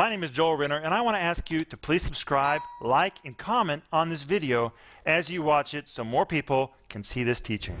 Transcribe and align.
My 0.00 0.08
name 0.08 0.24
is 0.24 0.30
Joel 0.30 0.56
Renner, 0.56 0.78
and 0.78 0.94
I 0.94 1.02
want 1.02 1.18
to 1.18 1.20
ask 1.20 1.50
you 1.50 1.62
to 1.62 1.76
please 1.76 2.00
subscribe, 2.00 2.62
like, 2.80 3.16
and 3.22 3.36
comment 3.36 3.82
on 3.92 4.08
this 4.08 4.22
video 4.22 4.72
as 5.04 5.28
you 5.28 5.42
watch 5.42 5.74
it 5.74 5.88
so 5.88 6.04
more 6.04 6.24
people 6.24 6.72
can 6.88 7.02
see 7.02 7.22
this 7.22 7.38
teaching. 7.38 7.76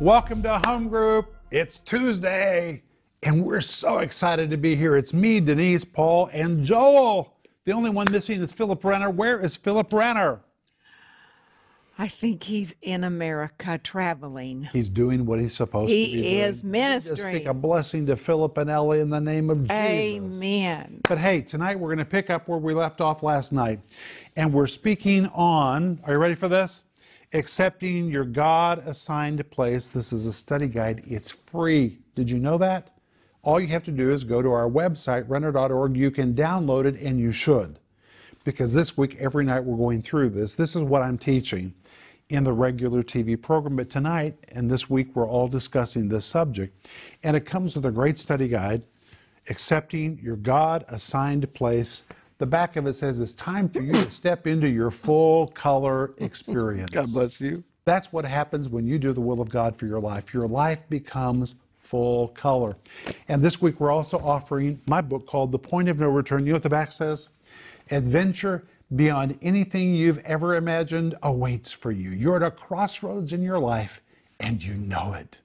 Welcome 0.00 0.42
to 0.44 0.58
Home 0.64 0.88
Group. 0.88 1.34
It's 1.50 1.80
Tuesday, 1.80 2.82
and 3.22 3.44
we're 3.44 3.60
so 3.60 3.98
excited 3.98 4.50
to 4.50 4.56
be 4.56 4.74
here. 4.74 4.96
It's 4.96 5.12
me, 5.12 5.38
Denise, 5.38 5.84
Paul, 5.84 6.30
and 6.32 6.64
Joel. 6.64 7.36
The 7.66 7.72
only 7.72 7.90
one 7.90 8.06
missing 8.10 8.40
is 8.40 8.54
Philip 8.54 8.82
Renner. 8.82 9.10
Where 9.10 9.38
is 9.38 9.54
Philip 9.54 9.92
Renner? 9.92 10.40
I 12.02 12.08
think 12.08 12.42
he's 12.42 12.74
in 12.82 13.04
America 13.04 13.78
traveling. 13.78 14.68
He's 14.72 14.88
doing 14.88 15.24
what 15.24 15.38
he's 15.38 15.54
supposed 15.54 15.88
He 15.88 16.06
to 16.06 16.10
be 16.10 16.18
doing. 16.18 16.34
He 16.34 16.40
is 16.40 16.56
Just 16.56 16.64
ministering. 16.64 17.36
speak 17.36 17.46
a 17.46 17.54
blessing 17.54 18.06
to 18.06 18.16
Philip 18.16 18.58
and 18.58 18.68
Ellie 18.68 18.98
in 18.98 19.08
the 19.08 19.20
name 19.20 19.48
of 19.50 19.68
Jesus. 19.68 19.70
Amen. 19.70 21.02
But 21.08 21.18
hey, 21.18 21.42
tonight 21.42 21.78
we're 21.78 21.90
going 21.90 21.98
to 21.98 22.04
pick 22.04 22.28
up 22.28 22.48
where 22.48 22.58
we 22.58 22.74
left 22.74 23.00
off 23.00 23.22
last 23.22 23.52
night. 23.52 23.78
And 24.34 24.52
we're 24.52 24.66
speaking 24.66 25.26
on, 25.26 26.00
are 26.02 26.14
you 26.14 26.18
ready 26.18 26.34
for 26.34 26.48
this? 26.48 26.86
Accepting 27.32 28.10
your 28.10 28.24
God 28.24 28.82
assigned 28.84 29.48
place. 29.52 29.88
This 29.90 30.12
is 30.12 30.26
a 30.26 30.32
study 30.32 30.66
guide. 30.66 31.04
It's 31.06 31.30
free. 31.30 32.00
Did 32.16 32.28
you 32.28 32.40
know 32.40 32.58
that? 32.58 32.96
All 33.44 33.60
you 33.60 33.68
have 33.68 33.84
to 33.84 33.92
do 33.92 34.10
is 34.10 34.24
go 34.24 34.42
to 34.42 34.50
our 34.50 34.68
website, 34.68 35.28
renner.org. 35.28 35.96
You 35.96 36.10
can 36.10 36.34
download 36.34 36.84
it, 36.84 37.00
and 37.00 37.20
you 37.20 37.30
should. 37.30 37.78
Because 38.42 38.72
this 38.72 38.98
week, 38.98 39.18
every 39.20 39.44
night, 39.44 39.62
we're 39.62 39.76
going 39.76 40.02
through 40.02 40.30
this. 40.30 40.56
This 40.56 40.74
is 40.74 40.82
what 40.82 41.00
I'm 41.00 41.16
teaching 41.16 41.74
in 42.32 42.44
the 42.44 42.52
regular 42.52 43.02
TV 43.02 43.40
program. 43.40 43.76
But 43.76 43.90
tonight 43.90 44.34
and 44.52 44.70
this 44.70 44.88
week, 44.88 45.08
we're 45.14 45.28
all 45.28 45.48
discussing 45.48 46.08
this 46.08 46.24
subject. 46.24 46.88
And 47.22 47.36
it 47.36 47.44
comes 47.44 47.76
with 47.76 47.84
a 47.84 47.90
great 47.90 48.16
study 48.16 48.48
guide 48.48 48.82
accepting 49.50 50.18
your 50.22 50.36
God 50.36 50.84
assigned 50.88 51.52
place. 51.52 52.04
The 52.38 52.46
back 52.46 52.76
of 52.76 52.86
it 52.86 52.94
says 52.94 53.20
it's 53.20 53.34
time 53.34 53.68
for 53.68 53.82
you 53.82 53.92
to 53.92 54.10
step 54.10 54.46
into 54.46 54.68
your 54.68 54.90
full 54.90 55.48
color 55.48 56.14
experience. 56.18 56.90
God 56.90 57.12
bless 57.12 57.38
you. 57.38 57.62
That's 57.84 58.12
what 58.12 58.24
happens 58.24 58.68
when 58.68 58.86
you 58.86 58.98
do 58.98 59.12
the 59.12 59.20
will 59.20 59.42
of 59.42 59.50
God 59.50 59.76
for 59.76 59.84
your 59.86 60.00
life. 60.00 60.32
Your 60.32 60.48
life 60.48 60.88
becomes 60.88 61.56
full 61.76 62.28
color. 62.28 62.78
And 63.28 63.42
this 63.42 63.60
week 63.60 63.78
we're 63.78 63.90
also 63.90 64.18
offering 64.18 64.80
my 64.86 65.02
book 65.02 65.26
called 65.26 65.52
The 65.52 65.58
Point 65.58 65.90
of 65.90 65.98
No 65.98 66.08
Return. 66.08 66.46
You 66.46 66.52
know 66.52 66.56
what 66.56 66.62
the 66.62 66.70
back 66.70 66.92
says? 66.92 67.28
Adventure 67.90 68.64
beyond 68.94 69.38
anything 69.42 69.94
you've 69.94 70.18
ever 70.18 70.56
imagined 70.56 71.14
awaits 71.22 71.72
for 71.72 71.90
you. 71.90 72.10
You're 72.10 72.36
at 72.36 72.42
a 72.42 72.50
crossroads 72.50 73.32
in 73.32 73.42
your 73.42 73.58
life 73.58 74.02
and 74.40 74.62
you 74.62 74.74
know 74.74 75.14
it. 75.14 75.40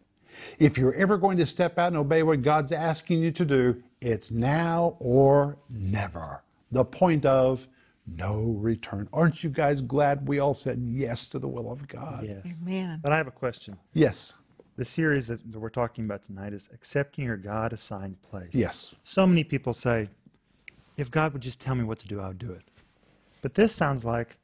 If 0.59 0.77
you're 0.77 0.93
ever 0.95 1.17
going 1.17 1.37
to 1.37 1.45
step 1.45 1.77
out 1.77 1.87
and 1.87 1.97
obey 1.97 2.23
what 2.23 2.41
God's 2.41 2.71
asking 2.71 3.21
you 3.21 3.31
to 3.31 3.45
do, 3.45 3.83
it's 4.01 4.31
now 4.31 4.97
or 4.99 5.57
never. 5.69 6.43
The 6.71 6.85
point 6.85 7.25
of 7.25 7.67
no 8.05 8.55
return. 8.59 9.09
Aren't 9.13 9.43
you 9.43 9.49
guys 9.49 9.81
glad 9.81 10.27
we 10.27 10.39
all 10.39 10.53
said 10.53 10.79
yes 10.81 11.27
to 11.27 11.39
the 11.39 11.47
will 11.47 11.71
of 11.71 11.87
God? 11.87 12.25
Yes. 12.27 12.55
Amen. 12.61 12.99
But 13.01 13.11
I 13.11 13.17
have 13.17 13.27
a 13.27 13.31
question. 13.31 13.77
Yes. 13.93 14.33
The 14.77 14.85
series 14.85 15.27
that 15.27 15.51
that 15.51 15.59
we're 15.59 15.69
talking 15.69 16.05
about 16.05 16.25
tonight 16.25 16.53
is 16.53 16.69
Accepting 16.73 17.25
Your 17.25 17.37
God 17.37 17.73
Assigned 17.73 18.21
Place. 18.21 18.51
Yes. 18.51 18.95
So 19.03 19.25
many 19.25 19.43
people 19.43 19.73
say, 19.73 20.09
if 20.97 21.09
God 21.09 21.33
would 21.33 21.41
just 21.41 21.59
tell 21.59 21.75
me 21.75 21.83
what 21.83 21.99
to 21.99 22.07
do, 22.07 22.21
I 22.21 22.27
would 22.27 22.39
do 22.39 22.51
it. 22.51 22.63
But 23.41 23.55
this 23.55 23.73
sounds 23.73 24.03
like 24.05 24.38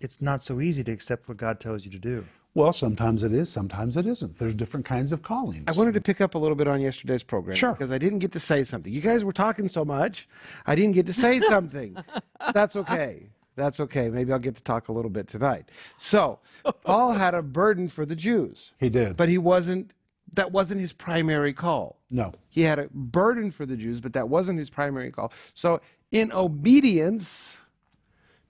it's 0.00 0.20
not 0.20 0.42
so 0.42 0.60
easy 0.60 0.84
to 0.84 0.92
accept 0.92 1.28
what 1.28 1.36
God 1.38 1.60
tells 1.60 1.84
you 1.84 1.90
to 1.90 1.98
do. 1.98 2.26
Well, 2.54 2.72
sometimes 2.72 3.22
it 3.22 3.34
is, 3.34 3.50
sometimes 3.50 3.98
it 3.98 4.06
isn't. 4.06 4.38
There's 4.38 4.54
different 4.54 4.86
kinds 4.86 5.12
of 5.12 5.22
callings. 5.22 5.64
I 5.66 5.72
wanted 5.72 5.92
to 5.92 6.00
pick 6.00 6.22
up 6.22 6.34
a 6.34 6.38
little 6.38 6.56
bit 6.56 6.66
on 6.66 6.80
yesterday's 6.80 7.22
program. 7.22 7.54
Sure. 7.54 7.72
Because 7.72 7.92
I 7.92 7.98
didn't 7.98 8.20
get 8.20 8.32
to 8.32 8.40
say 8.40 8.64
something. 8.64 8.90
You 8.90 9.02
guys 9.02 9.24
were 9.24 9.32
talking 9.34 9.68
so 9.68 9.84
much, 9.84 10.26
I 10.66 10.74
didn't 10.74 10.94
get 10.94 11.04
to 11.06 11.12
say 11.12 11.38
something. 11.50 11.96
That's 12.54 12.74
okay. 12.76 13.26
That's 13.56 13.78
okay. 13.80 14.08
Maybe 14.08 14.32
I'll 14.32 14.38
get 14.38 14.56
to 14.56 14.62
talk 14.62 14.88
a 14.88 14.92
little 14.92 15.10
bit 15.10 15.28
tonight. 15.28 15.70
So, 15.98 16.38
Paul 16.84 17.12
had 17.12 17.34
a 17.34 17.42
burden 17.42 17.88
for 17.88 18.06
the 18.06 18.16
Jews. 18.16 18.72
He 18.78 18.88
did. 18.88 19.16
But 19.18 19.28
he 19.28 19.36
wasn't, 19.38 19.92
that 20.32 20.50
wasn't 20.50 20.80
his 20.80 20.92
primary 20.94 21.52
call. 21.52 21.98
no. 22.10 22.32
He 22.48 22.62
had 22.62 22.78
a 22.78 22.88
burden 22.90 23.50
for 23.50 23.66
the 23.66 23.76
Jews, 23.76 24.00
but 24.00 24.14
that 24.14 24.30
wasn't 24.30 24.58
his 24.58 24.70
primary 24.70 25.10
call. 25.10 25.30
So, 25.52 25.82
in 26.10 26.32
obedience 26.32 27.56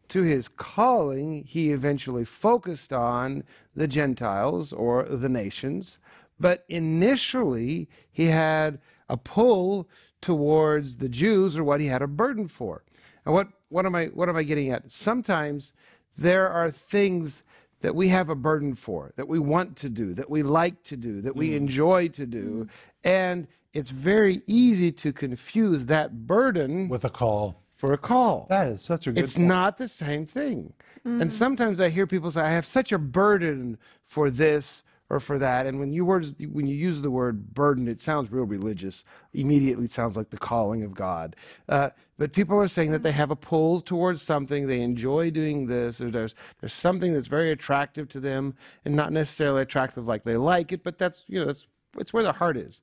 to 0.09 0.22
his 0.22 0.49
calling, 0.49 1.44
he 1.44 1.71
eventually 1.71 2.25
focused 2.25 2.93
on 2.93 3.44
the 3.75 3.89
Gentiles 3.89 4.72
or 4.72 5.05
the 5.05 5.28
nations. 5.28 5.99
But 6.39 6.65
initially, 6.69 7.89
he 8.11 8.27
had 8.27 8.78
a 9.09 9.16
pull 9.16 9.89
towards 10.21 10.99
the 10.99 11.09
Jews 11.09 11.56
or 11.56 11.65
what 11.65 11.81
he 11.81 11.87
had 11.87 12.03
a 12.03 12.06
burden 12.06 12.49
for. 12.49 12.83
And 13.25 13.34
what, 13.34 13.49
what, 13.69 13.87
am, 13.87 13.95
I, 13.95 14.06
what 14.06 14.28
am 14.28 14.37
I 14.37 14.43
getting 14.43 14.71
at? 14.71 14.91
Sometimes 14.91 15.72
there 16.16 16.49
are 16.49 16.71
things 16.71 17.43
that 17.81 17.95
we 17.95 18.09
have 18.09 18.28
a 18.28 18.34
burden 18.34 18.75
for, 18.75 19.12
that 19.16 19.28
we 19.28 19.39
want 19.39 19.77
to 19.77 19.89
do, 19.89 20.15
that 20.15 20.31
we 20.31 20.43
like 20.43 20.83
to 20.84 20.97
do, 20.97 21.21
that 21.21 21.37
we 21.37 21.50
mm. 21.50 21.56
enjoy 21.56 22.09
to 22.09 22.27
do. 22.27 22.45
Mm. 22.45 22.69
And 23.05 23.49
it's 23.72 23.91
very 23.91 24.43
easy 24.47 24.91
to 24.93 25.12
confuse 25.12 25.87
that 25.87 26.27
burden 26.27 26.89
With 26.89 27.05
a 27.05 27.11
call. 27.11 27.62
For 27.76 27.92
a 27.92 27.98
call. 27.98 28.47
That 28.48 28.69
is 28.69 28.82
such 28.82 29.06
a 29.06 29.12
good 29.12 29.22
It's 29.22 29.37
point. 29.37 29.48
not 29.48 29.76
the 29.78 29.88
same 29.88 30.26
thing. 30.26 30.72
And 31.04 31.32
sometimes 31.32 31.81
I 31.81 31.88
hear 31.88 32.04
people 32.04 32.32
say, 32.32 32.41
I 32.41 32.50
have 32.50 32.66
such 32.66 32.91
a 32.91 32.98
burden 32.98 33.78
for 34.04 34.28
this 34.28 34.82
or 35.09 35.20
for 35.20 35.38
that. 35.38 35.64
And 35.64 35.78
when 35.78 35.92
you 35.92 36.04
words 36.04 36.34
when 36.50 36.66
you 36.66 36.75
use 36.75 37.00
the 37.00 37.12
word 37.12 37.54
burden, 37.54 37.86
it 37.86 38.00
sounds 38.00 38.32
real 38.32 38.44
religious. 38.44 39.04
Immediately 39.32 39.84
it 39.84 39.92
sounds 39.92 40.16
like 40.16 40.31
the 40.31 40.36
calling 40.36 40.82
of 40.82 40.94
God. 40.94 41.36
Uh, 41.69 41.91
but 42.19 42.32
people 42.32 42.59
are 42.59 42.66
saying 42.66 42.91
that 42.91 43.04
they 43.04 43.12
have 43.12 43.31
a 43.31 43.36
pull 43.36 43.81
towards 43.81 44.20
something, 44.20 44.66
they 44.66 44.81
enjoy 44.81 45.31
doing 45.31 45.66
this, 45.66 46.00
or 46.00 46.10
there's 46.10 46.34
there's 46.60 46.72
something 46.72 47.12
that's 47.12 47.28
very 47.28 47.53
attractive 47.53 48.09
to 48.09 48.19
them, 48.20 48.54
and 48.84 48.97
not 48.97 49.12
necessarily 49.12 49.62
attractive 49.62 50.09
like 50.09 50.25
they 50.25 50.36
like 50.36 50.72
it, 50.72 50.82
but 50.82 50.98
that's 50.98 51.22
you 51.28 51.38
know, 51.38 51.47
that's 51.47 51.69
it's 51.98 52.12
where 52.12 52.25
their 52.25 52.32
heart 52.32 52.56
is. 52.56 52.82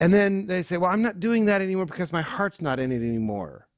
And 0.00 0.14
then 0.14 0.46
they 0.46 0.62
say, 0.62 0.78
Well, 0.78 0.90
I'm 0.90 1.02
not 1.02 1.20
doing 1.20 1.44
that 1.44 1.60
anymore 1.60 1.86
because 1.86 2.12
my 2.12 2.22
heart's 2.22 2.62
not 2.62 2.80
in 2.80 2.90
it 2.90 2.96
anymore. 2.96 3.68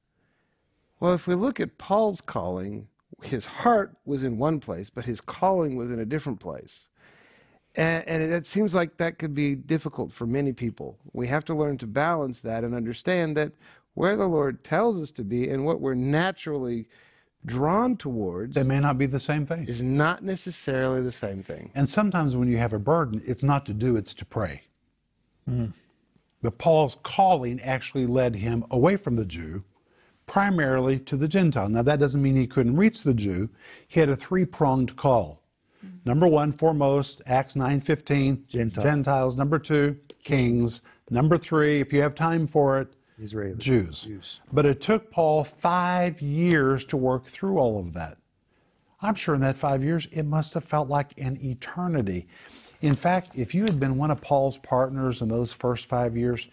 Well, 0.99 1.13
if 1.13 1.27
we 1.27 1.35
look 1.35 1.59
at 1.59 1.77
Paul's 1.77 2.21
calling, 2.21 2.87
his 3.21 3.45
heart 3.45 3.97
was 4.05 4.23
in 4.23 4.37
one 4.37 4.61
place, 4.61 4.89
but 4.89 5.05
his 5.05 5.19
calling 5.19 5.75
was 5.75 5.91
in 5.91 5.99
a 5.99 6.05
different 6.05 6.39
place. 6.39 6.87
And, 7.75 8.07
and 8.07 8.21
it, 8.21 8.45
seems 8.45 8.73
like 8.73 8.97
that 8.97 9.17
could 9.17 9.33
be 9.33 9.55
difficult 9.55 10.13
for 10.13 10.27
many 10.27 10.53
people. 10.53 10.97
We 11.11 11.27
have 11.27 11.43
to 11.45 11.55
learn 11.55 11.77
to 11.79 11.87
balance 11.87 12.41
that 12.41 12.63
and 12.63 12.75
understand 12.75 13.35
that 13.35 13.51
where 13.95 14.15
the 14.15 14.27
Lord 14.27 14.63
tells 14.63 15.01
us 15.01 15.11
to 15.13 15.23
be 15.23 15.49
and 15.49 15.65
what 15.65 15.81
we're 15.81 15.95
naturally 15.95 16.87
drawn 17.45 17.97
towards 17.97 18.55
They 18.55 18.63
may 18.63 18.79
not 18.79 18.97
be 18.97 19.05
the 19.05 19.19
same 19.19 19.45
thing. 19.45 19.67
is 19.67 19.81
not 19.81 20.23
necessarily 20.23 21.01
the 21.01 21.11
same 21.11 21.43
thing. 21.43 21.71
And 21.75 21.89
sometimes 21.89 22.35
when 22.35 22.47
you 22.47 22.57
have 22.57 22.73
a 22.73 22.79
burden, 22.79 23.21
it's 23.25 23.43
not 23.43 23.65
to 23.65 23.73
do, 23.73 23.97
it's 23.97 24.13
to 24.13 24.25
pray. 24.25 24.61
Mm-hmm. 25.49 25.71
But 26.43 26.57
Paul's 26.57 26.97
calling 27.03 27.59
actually 27.61 28.05
led 28.05 28.35
him 28.35 28.65
away 28.69 28.97
from 28.97 29.15
the 29.15 29.25
Jew, 29.25 29.63
primarily 30.27 30.99
to 30.99 31.15
the 31.15 31.27
Gentile. 31.27 31.69
Now, 31.69 31.81
that 31.83 31.99
doesn't 31.99 32.21
mean 32.21 32.35
he 32.35 32.47
couldn't 32.47 32.75
reach 32.75 33.01
the 33.01 33.13
Jew. 33.13 33.49
He 33.87 34.01
had 34.01 34.09
a 34.09 34.15
three 34.17 34.45
pronged 34.45 34.95
call. 34.97 35.41
Number 36.05 36.27
one, 36.27 36.51
foremost, 36.51 37.21
Acts 37.25 37.55
9.15, 37.55 38.47
Gentiles. 38.47 38.83
Gentiles. 38.83 39.37
Number 39.37 39.57
two, 39.57 39.97
kings. 40.23 40.81
Number 41.09 41.37
three, 41.37 41.79
if 41.79 41.93
you 41.93 42.01
have 42.01 42.13
time 42.13 42.45
for 42.45 42.79
it, 42.79 42.93
Israelis. 43.21 43.57
Jews. 43.57 44.41
But 44.51 44.65
it 44.65 44.81
took 44.81 45.11
Paul 45.11 45.43
five 45.45 46.21
years 46.21 46.83
to 46.85 46.97
work 46.97 47.25
through 47.25 47.57
all 47.57 47.79
of 47.79 47.93
that. 47.93 48.17
I'm 49.01 49.15
sure 49.15 49.35
in 49.35 49.41
that 49.41 49.55
five 49.55 49.83
years, 49.83 50.07
it 50.11 50.23
must 50.23 50.53
have 50.55 50.63
felt 50.63 50.89
like 50.89 51.13
an 51.17 51.37
eternity. 51.41 52.27
In 52.83 52.95
fact, 52.95 53.37
if 53.37 53.55
you 53.55 53.63
had 53.63 53.79
been 53.79 53.95
one 53.95 54.11
of 54.11 54.19
Paul's 54.19 54.57
partners 54.57 55.21
in 55.21 55.29
those 55.29 55.53
first 55.53 55.85
five 55.85 56.17
years, 56.17 56.49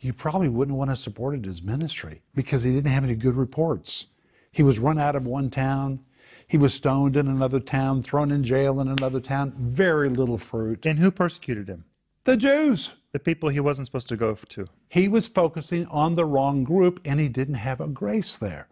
you 0.00 0.14
probably 0.14 0.48
wouldn't 0.48 0.78
want 0.78 0.88
to 0.88 0.92
have 0.92 0.98
supported 0.98 1.44
his 1.44 1.62
ministry 1.62 2.22
because 2.34 2.62
he 2.62 2.72
didn't 2.72 2.90
have 2.90 3.04
any 3.04 3.14
good 3.14 3.36
reports. 3.36 4.06
He 4.50 4.62
was 4.62 4.78
run 4.78 4.98
out 4.98 5.14
of 5.14 5.26
one 5.26 5.50
town, 5.50 6.00
he 6.48 6.56
was 6.56 6.72
stoned 6.72 7.18
in 7.18 7.28
another 7.28 7.60
town, 7.60 8.02
thrown 8.02 8.30
in 8.30 8.42
jail 8.44 8.80
in 8.80 8.88
another 8.88 9.20
town, 9.20 9.52
very 9.58 10.08
little 10.08 10.38
fruit. 10.38 10.86
And 10.86 10.98
who 10.98 11.10
persecuted 11.10 11.68
him? 11.68 11.84
The 12.24 12.38
Jews. 12.38 12.92
The 13.12 13.18
people 13.18 13.50
he 13.50 13.60
wasn't 13.60 13.86
supposed 13.86 14.08
to 14.08 14.16
go 14.16 14.34
to. 14.34 14.66
He 14.88 15.06
was 15.06 15.28
focusing 15.28 15.86
on 15.88 16.14
the 16.14 16.24
wrong 16.24 16.64
group 16.64 16.98
and 17.04 17.20
he 17.20 17.28
didn't 17.28 17.54
have 17.54 17.82
a 17.82 17.88
grace 17.88 18.38
there. 18.38 18.68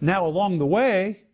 Now, 0.00 0.24
along 0.24 0.58
the 0.58 0.66
way, 0.66 1.24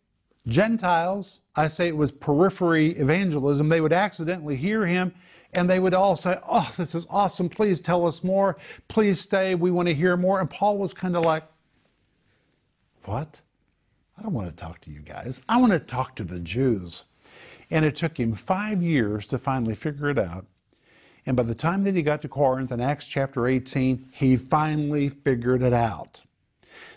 Gentiles, 0.47 1.41
I 1.57 1.69
say 1.69 1.89
it 1.89 1.97
was 1.97 2.13
periphery 2.13 2.91
evangelism, 2.91 3.69
they 3.69 3.81
would 3.81 3.93
accidentally 3.93 4.57
hear 4.57 4.87
him 4.87 5.15
and 5.55 5.71
they 5.71 5.81
would 5.81 5.95
all 5.95 6.17
say, 6.17 6.39
Oh, 6.49 6.73
this 6.77 6.95
is 6.95 7.07
awesome. 7.09 7.49
Please 7.49 7.81
tell 7.81 8.07
us 8.07 8.25
more. 8.25 8.57
Please 8.89 9.21
stay. 9.21 9.55
We 9.55 9.71
want 9.71 9.89
to 9.89 9.95
hear 9.95 10.17
more. 10.17 10.41
And 10.41 10.51
Paul 10.51 10.79
was 10.79 10.93
kind 10.93 11.17
of 11.17 11.25
like, 11.25 11.45
What? 13.05 13.41
I 14.19 14.23
don't 14.23 14.33
want 14.33 14.49
to 14.49 14.63
talk 14.63 14.81
to 14.83 14.91
you 14.91 15.01
guys. 15.01 15.41
I 15.49 15.57
want 15.57 15.73
to 15.73 15.81
talk 15.81 16.15
to 16.17 16.25
the 16.25 16.41
Jews. 16.41 17.05
And 17.71 17.85
it 17.85 17.97
took 17.97 18.19
him 18.19 18.35
five 18.35 18.83
years 18.83 19.27
to 19.29 19.39
finally 19.39 19.75
figure 19.75 20.11
it 20.11 20.19
out. 20.19 20.47
And 21.27 21.37
by 21.37 21.43
the 21.43 21.55
time 21.55 21.85
that 21.85 21.95
he 21.95 22.03
got 22.03 22.21
to 22.23 22.29
Corinth 22.29 22.71
in 22.71 22.81
Acts 22.81 23.07
chapter 23.07 23.47
18, 23.49 24.11
he 24.13 24.37
finally 24.37 25.09
figured 25.09 25.63
it 25.63 25.73
out. 25.73 26.23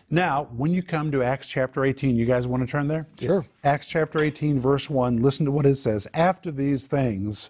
Now, 0.10 0.48
when 0.56 0.72
you 0.72 0.82
come 0.82 1.12
to 1.12 1.22
Acts 1.22 1.50
chapter 1.50 1.84
18, 1.84 2.16
you 2.16 2.26
guys 2.26 2.48
want 2.48 2.64
to 2.66 2.68
turn 2.68 2.88
there? 2.88 3.08
Sure. 3.20 3.46
Acts 3.66 3.88
chapter 3.88 4.20
18, 4.20 4.58
verse 4.58 4.90
1, 4.90 5.22
listen 5.22 5.46
to 5.46 5.52
what 5.52 5.66
it 5.66 5.76
says. 5.76 6.08
After 6.14 6.50
these 6.50 6.88
things, 6.88 7.50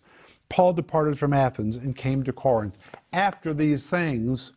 Paul 0.50 0.74
departed 0.74 1.20
from 1.20 1.34
Athens 1.34 1.78
and 1.78 1.96
came 1.96 2.24
to 2.24 2.34
Corinth. 2.34 2.76
After 3.14 3.54
these 3.54 3.86
things, 3.86 4.54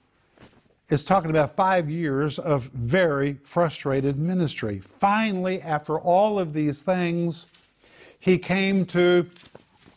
it's 0.89 1.05
talking 1.05 1.31
about 1.31 1.55
five 1.55 1.91
years 1.91 2.39
of 2.39 2.65
very 2.69 3.35
frustrated 3.45 4.19
ministry. 4.19 4.79
Finally, 4.79 5.61
after 5.61 6.01
all 6.01 6.39
of 6.39 6.55
these 6.55 6.81
things, 6.81 7.49
he 8.19 8.39
came 8.39 8.87
to 8.87 9.29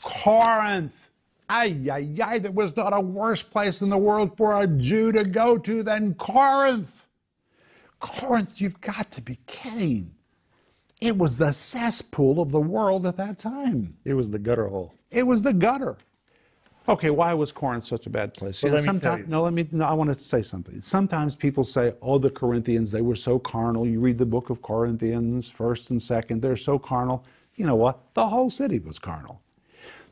Corinth. 0.01 1.09
Ay, 1.49 1.89
ay, 1.89 2.09
ay, 2.21 2.39
there 2.39 2.51
was 2.51 2.75
not 2.75 2.93
a 2.93 2.99
worse 2.99 3.43
place 3.43 3.81
in 3.81 3.89
the 3.89 3.97
world 3.97 4.35
for 4.35 4.59
a 4.59 4.67
Jew 4.67 5.11
to 5.13 5.23
go 5.23 5.57
to 5.57 5.83
than 5.83 6.15
Corinth. 6.15 7.02
Corinth, 8.03 8.59
you've 8.59 8.81
got 8.81 9.11
to 9.11 9.21
be 9.21 9.39
kidding. 9.47 10.13
It 10.99 11.17
was 11.17 11.37
the 11.37 11.53
cesspool 11.53 12.41
of 12.41 12.51
the 12.51 12.59
world 12.59 13.05
at 13.07 13.15
that 13.15 13.37
time. 13.37 13.95
It 14.03 14.13
was 14.13 14.29
the 14.29 14.39
gutter 14.39 14.67
hole. 14.67 14.93
It 15.09 15.23
was 15.23 15.41
the 15.41 15.53
gutter. 15.53 15.97
Okay, 16.89 17.09
why 17.09 17.33
was 17.33 17.53
Corinth 17.53 17.85
such 17.85 18.05
a 18.05 18.09
bad 18.09 18.33
place? 18.33 18.61
Well, 18.61 18.73
You 18.73 18.79
know, 18.79 18.83
let 18.85 18.95
me 18.95 18.99
tell 18.99 19.11
sometime- 19.11 19.25
you. 19.25 19.31
No, 19.31 19.41
let 19.43 19.53
me. 19.53 19.69
No, 19.71 19.85
I 19.85 19.93
want 19.93 20.09
to 20.13 20.19
say 20.19 20.41
something. 20.41 20.81
Sometimes 20.81 21.33
people 21.33 21.63
say, 21.63 21.93
"Oh, 22.01 22.17
the 22.17 22.29
Corinthians, 22.29 22.91
they 22.91 23.01
were 23.01 23.15
so 23.15 23.39
carnal." 23.39 23.87
You 23.87 24.01
read 24.01 24.17
the 24.17 24.25
book 24.25 24.49
of 24.49 24.61
Corinthians, 24.61 25.49
first 25.49 25.89
and 25.89 26.01
second, 26.01 26.41
they're 26.41 26.57
so 26.57 26.77
carnal. 26.77 27.23
You 27.55 27.65
know 27.65 27.75
what? 27.75 28.13
The 28.15 28.27
whole 28.27 28.49
city 28.49 28.79
was 28.79 28.99
carnal. 28.99 29.39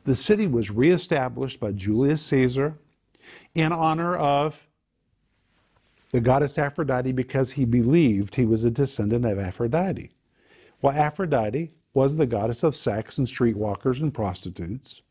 The 0.05 0.15
city 0.15 0.47
was 0.47 0.71
reestablished 0.71 1.59
by 1.59 1.73
Julius 1.73 2.21
Caesar 2.27 2.77
in 3.53 3.73
honor 3.73 4.15
of 4.15 4.65
the 6.11 6.21
goddess 6.21 6.57
Aphrodite 6.57 7.11
because 7.11 7.51
he 7.51 7.65
believed 7.65 8.35
he 8.35 8.45
was 8.45 8.63
a 8.63 8.71
descendant 8.71 9.25
of 9.25 9.39
Aphrodite. 9.39 10.11
Well, 10.81 10.95
Aphrodite 10.95 11.71
was 11.93 12.17
the 12.17 12.25
goddess 12.25 12.63
of 12.63 12.75
sex 12.75 13.17
and 13.17 13.27
streetwalkers 13.27 14.01
and 14.01 14.13
prostitutes. 14.13 15.01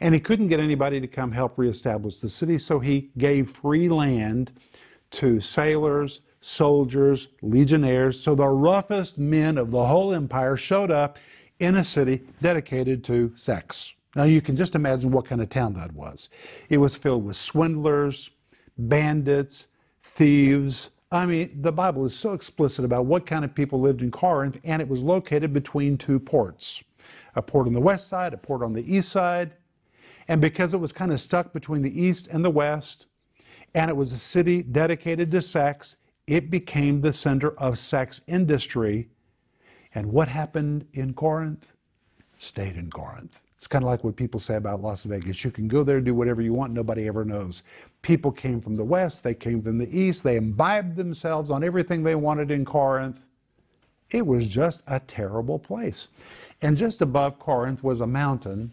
And 0.00 0.14
he 0.14 0.20
couldn't 0.20 0.48
get 0.48 0.60
anybody 0.60 1.00
to 1.00 1.06
come 1.06 1.32
help 1.32 1.58
reestablish 1.58 2.20
the 2.20 2.28
city, 2.28 2.58
so 2.58 2.78
he 2.78 3.10
gave 3.18 3.50
free 3.50 3.88
land 3.88 4.52
to 5.10 5.40
sailors, 5.40 6.20
soldiers, 6.40 7.28
legionnaires. 7.42 8.18
So 8.18 8.34
the 8.34 8.46
roughest 8.46 9.18
men 9.18 9.58
of 9.58 9.70
the 9.70 9.84
whole 9.84 10.14
empire 10.14 10.56
showed 10.56 10.90
up 10.90 11.18
in 11.58 11.76
a 11.76 11.84
city 11.84 12.22
dedicated 12.40 13.04
to 13.04 13.32
sex. 13.36 13.92
Now 14.16 14.24
you 14.24 14.40
can 14.40 14.56
just 14.56 14.74
imagine 14.74 15.10
what 15.10 15.26
kind 15.26 15.42
of 15.42 15.50
town 15.50 15.74
that 15.74 15.92
was. 15.92 16.28
It 16.68 16.78
was 16.78 16.96
filled 16.96 17.24
with 17.24 17.36
swindlers, 17.36 18.30
bandits, 18.76 19.66
thieves. 20.18 20.90
I 21.12 21.26
mean, 21.26 21.60
the 21.60 21.70
Bible 21.70 22.04
is 22.04 22.14
so 22.14 22.32
explicit 22.32 22.84
about 22.84 23.06
what 23.06 23.24
kind 23.24 23.44
of 23.44 23.54
people 23.54 23.80
lived 23.80 24.02
in 24.02 24.10
Corinth, 24.10 24.58
and 24.64 24.82
it 24.82 24.88
was 24.88 25.00
located 25.00 25.52
between 25.52 25.96
two 25.96 26.18
ports 26.18 26.82
a 27.36 27.42
port 27.42 27.68
on 27.68 27.72
the 27.72 27.80
west 27.80 28.08
side, 28.08 28.34
a 28.34 28.36
port 28.36 28.62
on 28.62 28.72
the 28.72 28.92
east 28.92 29.10
side. 29.10 29.52
And 30.26 30.40
because 30.40 30.74
it 30.74 30.78
was 30.78 30.90
kind 30.92 31.12
of 31.12 31.20
stuck 31.20 31.52
between 31.52 31.82
the 31.82 32.02
east 32.02 32.26
and 32.26 32.44
the 32.44 32.50
west, 32.50 33.06
and 33.76 33.88
it 33.88 33.96
was 33.96 34.12
a 34.12 34.18
city 34.18 34.60
dedicated 34.60 35.30
to 35.30 35.40
sex, 35.40 35.96
it 36.26 36.50
became 36.50 37.00
the 37.00 37.12
center 37.12 37.52
of 37.52 37.78
sex 37.78 38.20
industry. 38.26 39.08
And 39.94 40.10
what 40.10 40.26
happened 40.26 40.86
in 40.92 41.14
Corinth 41.14 41.72
stayed 42.38 42.76
in 42.76 42.90
Corinth. 42.90 43.40
It's 43.58 43.66
kind 43.66 43.82
of 43.82 43.90
like 43.90 44.04
what 44.04 44.14
people 44.14 44.38
say 44.38 44.54
about 44.54 44.82
Las 44.82 45.02
Vegas. 45.02 45.44
You 45.44 45.50
can 45.50 45.66
go 45.66 45.82
there, 45.82 46.00
do 46.00 46.14
whatever 46.14 46.40
you 46.40 46.54
want, 46.54 46.72
nobody 46.72 47.08
ever 47.08 47.24
knows. 47.24 47.64
People 48.02 48.30
came 48.30 48.60
from 48.60 48.76
the 48.76 48.84
west, 48.84 49.24
they 49.24 49.34
came 49.34 49.60
from 49.60 49.78
the 49.78 49.98
east, 49.98 50.22
they 50.22 50.36
imbibed 50.36 50.94
themselves 50.94 51.50
on 51.50 51.64
everything 51.64 52.04
they 52.04 52.14
wanted 52.14 52.52
in 52.52 52.64
Corinth. 52.64 53.26
It 54.10 54.24
was 54.24 54.46
just 54.46 54.84
a 54.86 55.00
terrible 55.00 55.58
place. 55.58 56.06
And 56.62 56.76
just 56.76 57.02
above 57.02 57.40
Corinth 57.40 57.82
was 57.82 58.00
a 58.00 58.06
mountain, 58.06 58.70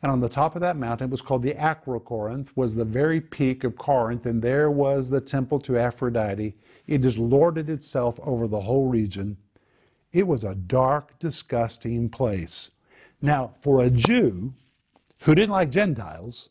and 0.00 0.10
on 0.10 0.20
the 0.20 0.30
top 0.30 0.54
of 0.54 0.62
that 0.62 0.78
mountain, 0.78 1.08
it 1.08 1.10
was 1.10 1.20
called 1.20 1.42
the 1.42 1.52
Acrocorinth, 1.54 2.48
was 2.54 2.74
the 2.74 2.86
very 2.86 3.20
peak 3.20 3.64
of 3.64 3.76
Corinth, 3.76 4.24
and 4.24 4.40
there 4.40 4.70
was 4.70 5.10
the 5.10 5.20
temple 5.20 5.60
to 5.60 5.76
Aphrodite. 5.76 6.54
It 6.86 7.02
just 7.02 7.18
lorded 7.18 7.68
itself 7.68 8.18
over 8.22 8.48
the 8.48 8.62
whole 8.62 8.88
region. 8.88 9.36
It 10.12 10.26
was 10.26 10.42
a 10.42 10.54
dark, 10.54 11.18
disgusting 11.18 12.08
place. 12.08 12.70
Now, 13.20 13.54
for 13.60 13.82
a 13.82 13.90
Jew 13.90 14.54
who 15.20 15.34
didn't 15.34 15.50
like 15.50 15.70
Gentiles, 15.70 16.50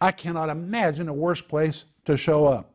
I 0.00 0.12
cannot 0.12 0.48
imagine 0.48 1.08
a 1.08 1.14
worse 1.14 1.42
place 1.42 1.84
to 2.04 2.16
show 2.16 2.46
up. 2.46 2.74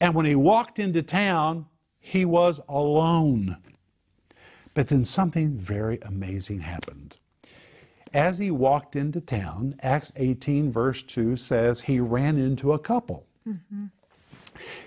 And 0.00 0.14
when 0.14 0.26
he 0.26 0.34
walked 0.34 0.78
into 0.78 1.02
town, 1.02 1.66
he 1.98 2.24
was 2.24 2.60
alone. 2.68 3.56
But 4.74 4.88
then 4.88 5.04
something 5.04 5.56
very 5.56 5.98
amazing 6.02 6.60
happened. 6.60 7.16
As 8.12 8.38
he 8.38 8.50
walked 8.50 8.96
into 8.96 9.20
town, 9.20 9.76
Acts 9.82 10.12
18, 10.16 10.72
verse 10.72 11.02
2 11.02 11.36
says 11.36 11.80
he 11.82 12.00
ran 12.00 12.38
into 12.38 12.72
a 12.72 12.78
couple. 12.78 13.26
Mm-hmm. 13.46 13.86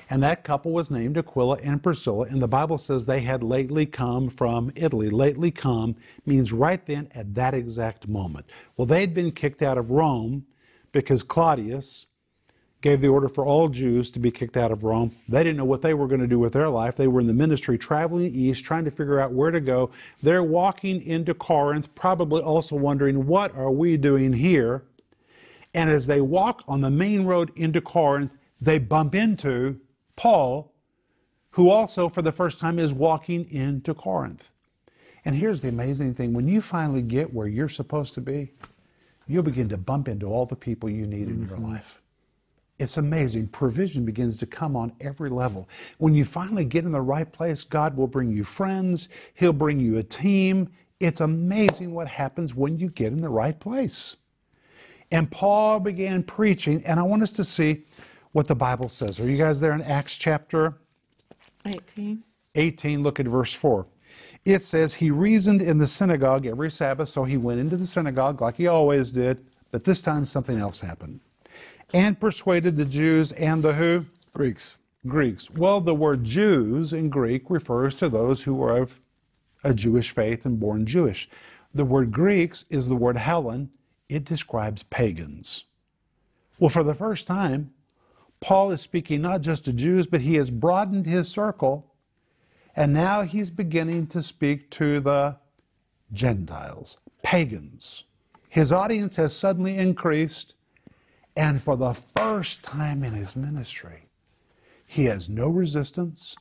And 0.09 0.21
that 0.23 0.43
couple 0.43 0.71
was 0.71 0.91
named 0.91 1.17
Aquila 1.17 1.57
and 1.63 1.81
Priscilla, 1.81 2.25
and 2.27 2.41
the 2.41 2.47
Bible 2.47 2.77
says 2.77 3.05
they 3.05 3.21
had 3.21 3.43
lately 3.43 3.85
come 3.85 4.29
from 4.29 4.71
Italy. 4.75 5.09
Lately 5.09 5.51
come 5.51 5.95
means 6.25 6.51
right 6.53 6.85
then 6.85 7.07
at 7.15 7.33
that 7.35 7.53
exact 7.53 8.07
moment. 8.07 8.45
Well, 8.77 8.85
they'd 8.85 9.13
been 9.13 9.31
kicked 9.31 9.61
out 9.61 9.77
of 9.77 9.91
Rome 9.91 10.45
because 10.91 11.23
Claudius 11.23 12.05
gave 12.81 12.99
the 12.99 13.07
order 13.07 13.29
for 13.29 13.45
all 13.45 13.69
Jews 13.69 14.11
to 14.11 14.19
be 14.19 14.29
kicked 14.29 14.57
out 14.57 14.71
of 14.71 14.83
Rome. 14.83 15.15
They 15.29 15.41
didn't 15.41 15.55
know 15.55 15.65
what 15.65 15.81
they 15.81 15.93
were 15.93 16.05
going 16.05 16.19
to 16.19 16.27
do 16.27 16.37
with 16.37 16.51
their 16.51 16.67
life. 16.69 16.97
They 16.97 17.07
were 17.07 17.21
in 17.21 17.27
the 17.27 17.33
ministry 17.33 17.77
traveling 17.77 18.33
east, 18.33 18.65
trying 18.65 18.83
to 18.83 18.91
figure 18.91 19.21
out 19.21 19.31
where 19.31 19.51
to 19.51 19.61
go. 19.61 19.89
They're 20.21 20.43
walking 20.43 21.01
into 21.01 21.33
Corinth, 21.33 21.95
probably 21.95 22.41
also 22.41 22.75
wondering, 22.75 23.25
what 23.25 23.55
are 23.55 23.71
we 23.71 23.95
doing 23.95 24.33
here? 24.33 24.83
And 25.73 25.89
as 25.89 26.05
they 26.05 26.19
walk 26.19 26.63
on 26.67 26.81
the 26.81 26.91
main 26.91 27.23
road 27.23 27.51
into 27.55 27.79
Corinth, 27.79 28.31
they 28.63 28.79
bump 28.79 29.13
into 29.13 29.79
Paul, 30.15 30.73
who 31.51 31.69
also, 31.69 32.07
for 32.07 32.21
the 32.21 32.31
first 32.31 32.59
time, 32.59 32.79
is 32.79 32.93
walking 32.93 33.49
into 33.51 33.93
Corinth. 33.93 34.51
And 35.25 35.35
here's 35.35 35.59
the 35.59 35.69
amazing 35.69 36.13
thing 36.15 36.33
when 36.33 36.47
you 36.47 36.61
finally 36.61 37.01
get 37.01 37.33
where 37.33 37.47
you're 37.47 37.69
supposed 37.69 38.13
to 38.15 38.21
be, 38.21 38.51
you'll 39.27 39.43
begin 39.43 39.69
to 39.69 39.77
bump 39.77 40.07
into 40.07 40.27
all 40.27 40.45
the 40.45 40.55
people 40.55 40.89
you 40.89 41.05
need 41.05 41.27
in 41.27 41.39
your 41.41 41.57
mm-hmm. 41.57 41.73
life. 41.73 42.01
It's 42.79 42.97
amazing. 42.97 43.47
Provision 43.49 44.03
begins 44.03 44.37
to 44.37 44.45
come 44.45 44.75
on 44.75 44.93
every 44.99 45.29
level. 45.29 45.69
When 45.99 46.13
you 46.13 46.25
finally 46.25 46.65
get 46.65 46.85
in 46.85 46.91
the 46.91 47.01
right 47.01 47.31
place, 47.31 47.63
God 47.63 47.95
will 47.95 48.07
bring 48.07 48.31
you 48.31 48.43
friends, 48.43 49.09
He'll 49.35 49.53
bring 49.53 49.79
you 49.79 49.97
a 49.97 50.03
team. 50.03 50.69
It's 50.99 51.21
amazing 51.21 51.93
what 51.93 52.07
happens 52.07 52.55
when 52.55 52.77
you 52.77 52.89
get 52.89 53.11
in 53.11 53.21
the 53.21 53.29
right 53.29 53.59
place. 53.59 54.15
And 55.11 55.29
Paul 55.29 55.81
began 55.81 56.23
preaching, 56.23 56.83
and 56.85 56.99
I 56.99 57.03
want 57.03 57.23
us 57.23 57.33
to 57.33 57.43
see 57.43 57.83
what 58.33 58.47
the 58.47 58.55
Bible 58.55 58.89
says. 58.89 59.19
Are 59.19 59.29
you 59.29 59.37
guys 59.37 59.59
there 59.59 59.71
in 59.71 59.81
Acts 59.81 60.17
chapter 60.17 60.75
18. 61.65 62.23
18? 62.55 63.01
Look 63.01 63.19
at 63.19 63.27
verse 63.27 63.53
4. 63.53 63.85
It 64.43 64.63
says, 64.63 64.95
He 64.95 65.09
reasoned 65.09 65.61
in 65.61 65.77
the 65.77 65.87
synagogue 65.87 66.45
every 66.45 66.69
Sabbath, 66.69 67.09
so 67.09 67.23
he 67.23 67.37
went 67.37 67.61
into 67.61 67.77
the 67.77 67.85
synagogue 67.85 68.41
like 68.41 68.57
he 68.57 68.67
always 68.67 69.11
did, 69.11 69.45
but 69.71 69.85
this 69.85 70.01
time 70.01 70.25
something 70.25 70.57
else 70.57 70.81
happened. 70.81 71.21
And 71.93 72.19
persuaded 72.19 72.75
the 72.75 72.85
Jews 72.85 73.31
and 73.33 73.63
the 73.63 73.73
who? 73.73 74.05
Greeks. 74.33 74.75
Greeks. 75.07 75.49
Well, 75.51 75.79
the 75.79 75.95
word 75.95 76.23
Jews 76.23 76.91
in 76.91 77.09
Greek 77.09 77.49
refers 77.49 77.95
to 77.95 78.09
those 78.09 78.43
who 78.43 78.61
are 78.63 78.77
of 78.77 78.99
a 79.63 79.73
Jewish 79.73 80.11
faith 80.11 80.45
and 80.45 80.59
born 80.59 80.85
Jewish. 80.85 81.29
The 81.73 81.85
word 81.85 82.11
Greeks 82.11 82.65
is 82.69 82.89
the 82.89 82.95
word 82.95 83.17
Hellen. 83.17 83.69
It 84.09 84.25
describes 84.25 84.83
pagans. 84.83 85.65
Well, 86.59 86.69
for 86.69 86.83
the 86.83 86.93
first 86.93 87.27
time, 87.27 87.73
Paul 88.43 88.71
is 88.71 88.81
speaking 88.81 89.21
not 89.21 89.39
just 89.39 89.63
to 89.65 89.73
Jews, 89.73 90.05
but 90.05 90.19
he 90.19 90.35
has 90.35 90.51
broadened 90.51 91.05
his 91.05 91.29
circle, 91.29 91.93
and 92.75 92.93
now 92.93 93.21
he's 93.21 93.49
beginning 93.49 94.07
to 94.07 94.21
speak 94.21 94.69
to 94.71 94.99
the 94.99 95.37
Gentiles, 96.11 96.97
pagans. 97.21 98.03
His 98.49 98.73
audience 98.73 99.15
has 99.15 99.33
suddenly 99.33 99.77
increased, 99.77 100.55
and 101.37 101.63
for 101.63 101.77
the 101.77 101.93
first 101.93 102.63
time 102.63 103.01
in 103.01 103.13
his 103.13 103.33
ministry, 103.33 104.09
he 104.85 105.05
has 105.05 105.29
no 105.29 105.47
resistance. 105.47 106.35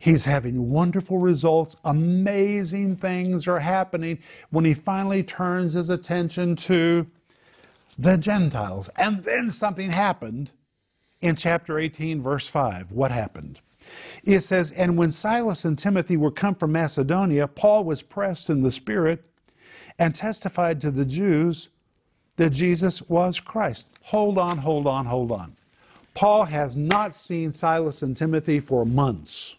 He's 0.00 0.24
having 0.24 0.68
wonderful 0.68 1.18
results. 1.18 1.76
Amazing 1.84 2.96
things 2.96 3.46
are 3.46 3.60
happening 3.60 4.18
when 4.50 4.64
he 4.64 4.74
finally 4.74 5.22
turns 5.22 5.74
his 5.74 5.90
attention 5.90 6.56
to 6.56 7.06
the 7.96 8.16
Gentiles. 8.16 8.90
And 8.98 9.22
then 9.22 9.52
something 9.52 9.92
happened 9.92 10.50
in 11.22 11.36
chapter 11.36 11.78
18, 11.78 12.20
verse 12.20 12.46
5. 12.48 12.92
What 12.92 13.12
happened? 13.12 13.60
It 14.24 14.40
says, 14.40 14.70
And 14.72 14.96
when 14.96 15.12
Silas 15.12 15.64
and 15.64 15.78
Timothy 15.78 16.16
were 16.16 16.30
come 16.30 16.54
from 16.54 16.72
Macedonia, 16.72 17.48
Paul 17.48 17.84
was 17.84 18.02
pressed 18.02 18.50
in 18.50 18.62
the 18.62 18.70
Spirit 18.70 19.24
and 19.98 20.14
testified 20.14 20.80
to 20.80 20.90
the 20.90 21.04
Jews 21.04 21.68
that 22.36 22.50
Jesus 22.50 23.02
was 23.02 23.40
Christ. 23.40 23.86
Hold 24.02 24.38
on, 24.38 24.58
hold 24.58 24.86
on, 24.86 25.06
hold 25.06 25.30
on. 25.30 25.56
Paul 26.14 26.44
has 26.44 26.76
not 26.76 27.14
seen 27.14 27.52
Silas 27.52 28.02
and 28.02 28.16
Timothy 28.16 28.60
for 28.60 28.84
months. 28.84 29.56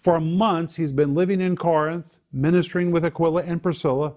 For 0.00 0.20
months, 0.20 0.76
he's 0.76 0.92
been 0.92 1.14
living 1.14 1.40
in 1.40 1.56
Corinth, 1.56 2.18
ministering 2.32 2.90
with 2.90 3.04
Aquila 3.04 3.42
and 3.42 3.62
Priscilla, 3.62 4.14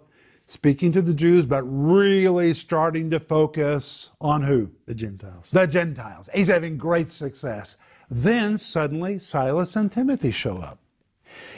speaking 0.47 0.91
to 0.93 1.01
the 1.01 1.13
Jews, 1.13 1.45
but 1.45 1.63
really 1.63 2.53
starting 2.53 3.09
to 3.11 3.19
focus 3.19 4.11
on 4.19 4.43
who? 4.43 4.71
The 4.85 4.95
Gentiles. 4.95 5.51
The 5.51 5.67
Gentiles. 5.67 6.29
He's 6.33 6.47
having 6.47 6.77
great 6.77 7.11
success. 7.11 7.77
Then 8.09 8.57
suddenly, 8.57 9.19
Silas 9.19 9.75
and 9.75 9.91
Timothy 9.91 10.31
show 10.31 10.57
up. 10.57 10.79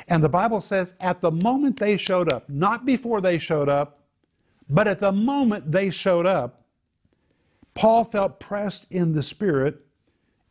And 0.07 0.23
the 0.23 0.29
Bible 0.29 0.59
says 0.61 0.93
at 0.99 1.21
the 1.21 1.31
moment 1.31 1.79
they 1.79 1.95
showed 1.95 2.31
up, 2.33 2.49
not 2.49 2.85
before 2.85 3.21
they 3.21 3.37
showed 3.37 3.69
up, 3.69 3.99
but 4.69 4.87
at 4.87 4.99
the 4.99 5.11
moment 5.11 5.71
they 5.71 5.91
showed 5.91 6.25
up, 6.25 6.63
Paul 7.75 8.03
felt 8.03 8.39
pressed 8.39 8.87
in 8.89 9.13
the 9.13 9.23
Spirit 9.23 9.85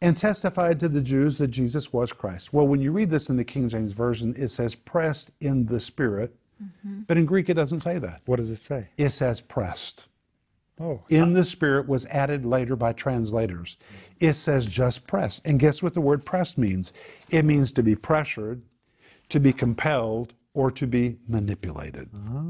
and 0.00 0.16
testified 0.16 0.78
to 0.80 0.88
the 0.88 1.00
Jews 1.00 1.38
that 1.38 1.48
Jesus 1.48 1.92
was 1.92 2.12
Christ. 2.12 2.52
Well, 2.52 2.68
when 2.68 2.80
you 2.80 2.92
read 2.92 3.10
this 3.10 3.28
in 3.28 3.36
the 3.36 3.44
King 3.44 3.68
James 3.68 3.92
Version, 3.92 4.34
it 4.38 4.48
says 4.48 4.76
pressed 4.76 5.32
in 5.40 5.66
the 5.66 5.80
Spirit, 5.80 6.34
Mm-hmm. 6.62 7.02
but 7.06 7.16
in 7.16 7.24
Greek 7.24 7.48
it 7.48 7.54
doesn't 7.54 7.80
say 7.82 7.98
that. 7.98 8.22
What 8.26 8.36
does 8.36 8.50
it 8.50 8.56
say? 8.56 8.88
It 8.96 9.10
says 9.10 9.40
pressed. 9.40 10.06
Oh, 10.80 11.02
In 11.08 11.32
the 11.32 11.44
Spirit 11.44 11.88
was 11.88 12.06
added 12.06 12.44
later 12.44 12.76
by 12.76 12.92
translators. 12.92 13.76
It 14.20 14.34
says 14.34 14.66
just 14.66 15.06
pressed. 15.06 15.40
And 15.44 15.58
guess 15.58 15.82
what 15.82 15.94
the 15.94 16.00
word 16.00 16.24
pressed 16.24 16.56
means? 16.56 16.92
It 17.30 17.44
means 17.44 17.72
to 17.72 17.82
be 17.82 17.96
pressured, 17.96 18.62
to 19.28 19.40
be 19.40 19.52
compelled, 19.52 20.34
or 20.54 20.70
to 20.72 20.86
be 20.86 21.18
manipulated. 21.28 22.08
Ah. 22.14 22.42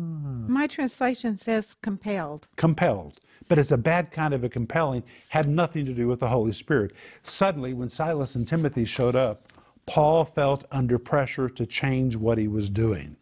My 0.48 0.66
translation 0.66 1.36
says 1.36 1.76
compelled. 1.82 2.48
Compelled. 2.56 3.20
But 3.48 3.58
it's 3.58 3.72
a 3.72 3.78
bad 3.78 4.10
kind 4.10 4.34
of 4.34 4.44
a 4.44 4.48
compelling, 4.48 5.04
had 5.28 5.48
nothing 5.48 5.86
to 5.86 5.92
do 5.92 6.06
with 6.06 6.20
the 6.20 6.28
Holy 6.28 6.52
Spirit. 6.52 6.92
Suddenly, 7.22 7.72
when 7.74 7.88
Silas 7.88 8.34
and 8.34 8.46
Timothy 8.46 8.84
showed 8.84 9.16
up, 9.16 9.48
Paul 9.86 10.24
felt 10.24 10.64
under 10.70 10.98
pressure 10.98 11.48
to 11.48 11.64
change 11.64 12.14
what 12.14 12.36
he 12.36 12.46
was 12.48 12.68
doing. 12.68 13.16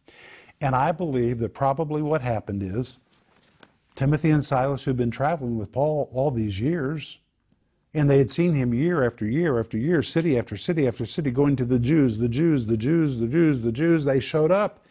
And 0.60 0.74
I 0.74 0.92
believe 0.92 1.38
that 1.40 1.54
probably 1.54 2.02
what 2.02 2.22
happened 2.22 2.62
is 2.62 2.98
Timothy 3.94 4.30
and 4.30 4.44
Silas, 4.44 4.84
who'd 4.84 4.96
been 4.96 5.10
traveling 5.10 5.58
with 5.58 5.72
Paul 5.72 6.10
all 6.12 6.30
these 6.30 6.60
years, 6.60 7.18
and 7.94 8.10
they 8.10 8.18
had 8.18 8.30
seen 8.30 8.54
him 8.54 8.74
year 8.74 9.04
after 9.04 9.26
year 9.26 9.58
after 9.58 9.78
year, 9.78 10.02
city 10.02 10.38
after 10.38 10.56
city 10.56 10.86
after 10.86 11.06
city, 11.06 11.30
going 11.30 11.56
to 11.56 11.64
the 11.64 11.78
Jews, 11.78 12.18
the 12.18 12.28
Jews, 12.28 12.66
the 12.66 12.76
Jews, 12.76 13.16
the 13.16 13.26
Jews, 13.26 13.60
the 13.60 13.72
Jews. 13.72 14.04
They 14.04 14.20
showed 14.20 14.50
up 14.50 14.84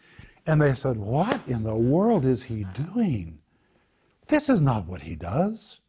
and 0.46 0.60
they 0.60 0.74
said, 0.74 0.96
What 0.96 1.40
in 1.46 1.62
the 1.62 1.74
world 1.74 2.24
is 2.24 2.44
he 2.44 2.64
doing? 2.64 3.38
This 4.28 4.48
is 4.48 4.60
not 4.60 4.86
what 4.86 5.02
he 5.02 5.14
does. 5.14 5.80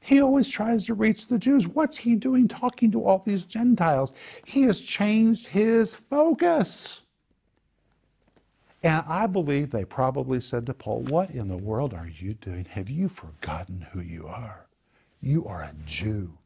He 0.00 0.20
always 0.20 0.48
tries 0.48 0.86
to 0.86 0.94
reach 0.94 1.26
the 1.26 1.38
Jews. 1.38 1.66
What's 1.66 1.96
he 1.96 2.14
doing 2.14 2.46
talking 2.46 2.92
to 2.92 3.04
all 3.04 3.24
these 3.26 3.44
Gentiles? 3.44 4.14
He 4.44 4.62
has 4.62 4.80
changed 4.80 5.48
his 5.48 5.96
focus. 5.96 7.02
And 8.86 9.04
I 9.08 9.26
believe 9.26 9.72
they 9.72 9.84
probably 9.84 10.38
said 10.40 10.64
to 10.66 10.74
Paul, 10.74 11.00
What 11.00 11.30
in 11.30 11.48
the 11.48 11.56
world 11.56 11.92
are 11.92 12.06
you 12.06 12.34
doing? 12.34 12.66
Have 12.66 12.88
you 12.88 13.08
forgotten 13.08 13.88
who 13.90 14.00
you 14.00 14.28
are? 14.28 14.68
You 15.20 15.44
are 15.44 15.62
a 15.62 15.74
Jew. 15.84 16.38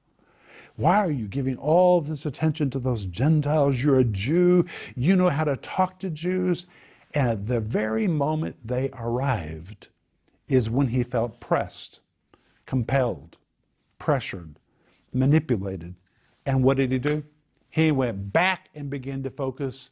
Why 0.75 0.97
are 0.97 1.11
you 1.11 1.29
giving 1.29 1.59
all 1.59 2.01
this 2.01 2.25
attention 2.25 2.71
to 2.71 2.79
those 2.79 3.05
Gentiles? 3.05 3.83
You're 3.83 3.99
a 3.99 4.05
Jew. 4.05 4.65
You 4.97 5.17
know 5.17 5.29
how 5.29 5.45
to 5.45 5.57
talk 5.59 5.99
to 5.99 6.09
Jews. 6.09 6.65
And 7.13 7.29
at 7.29 7.47
the 7.47 7.61
very 7.61 8.07
moment 8.07 8.57
they 8.65 8.89
arrived 8.95 9.89
is 10.49 10.71
when 10.71 10.89
he 10.89 11.03
felt 11.03 11.41
pressed, 11.41 12.01
compelled, 12.65 13.37
pressured, 13.99 14.59
manipulated. 15.13 15.95
And 16.47 16.65
what 16.65 16.79
did 16.79 16.91
he 16.91 16.99
do? 16.99 17.23
He 17.69 17.93
went 17.93 18.33
back 18.33 18.71
and 18.75 18.89
began 18.89 19.23
to 19.25 19.31
focus 19.31 19.91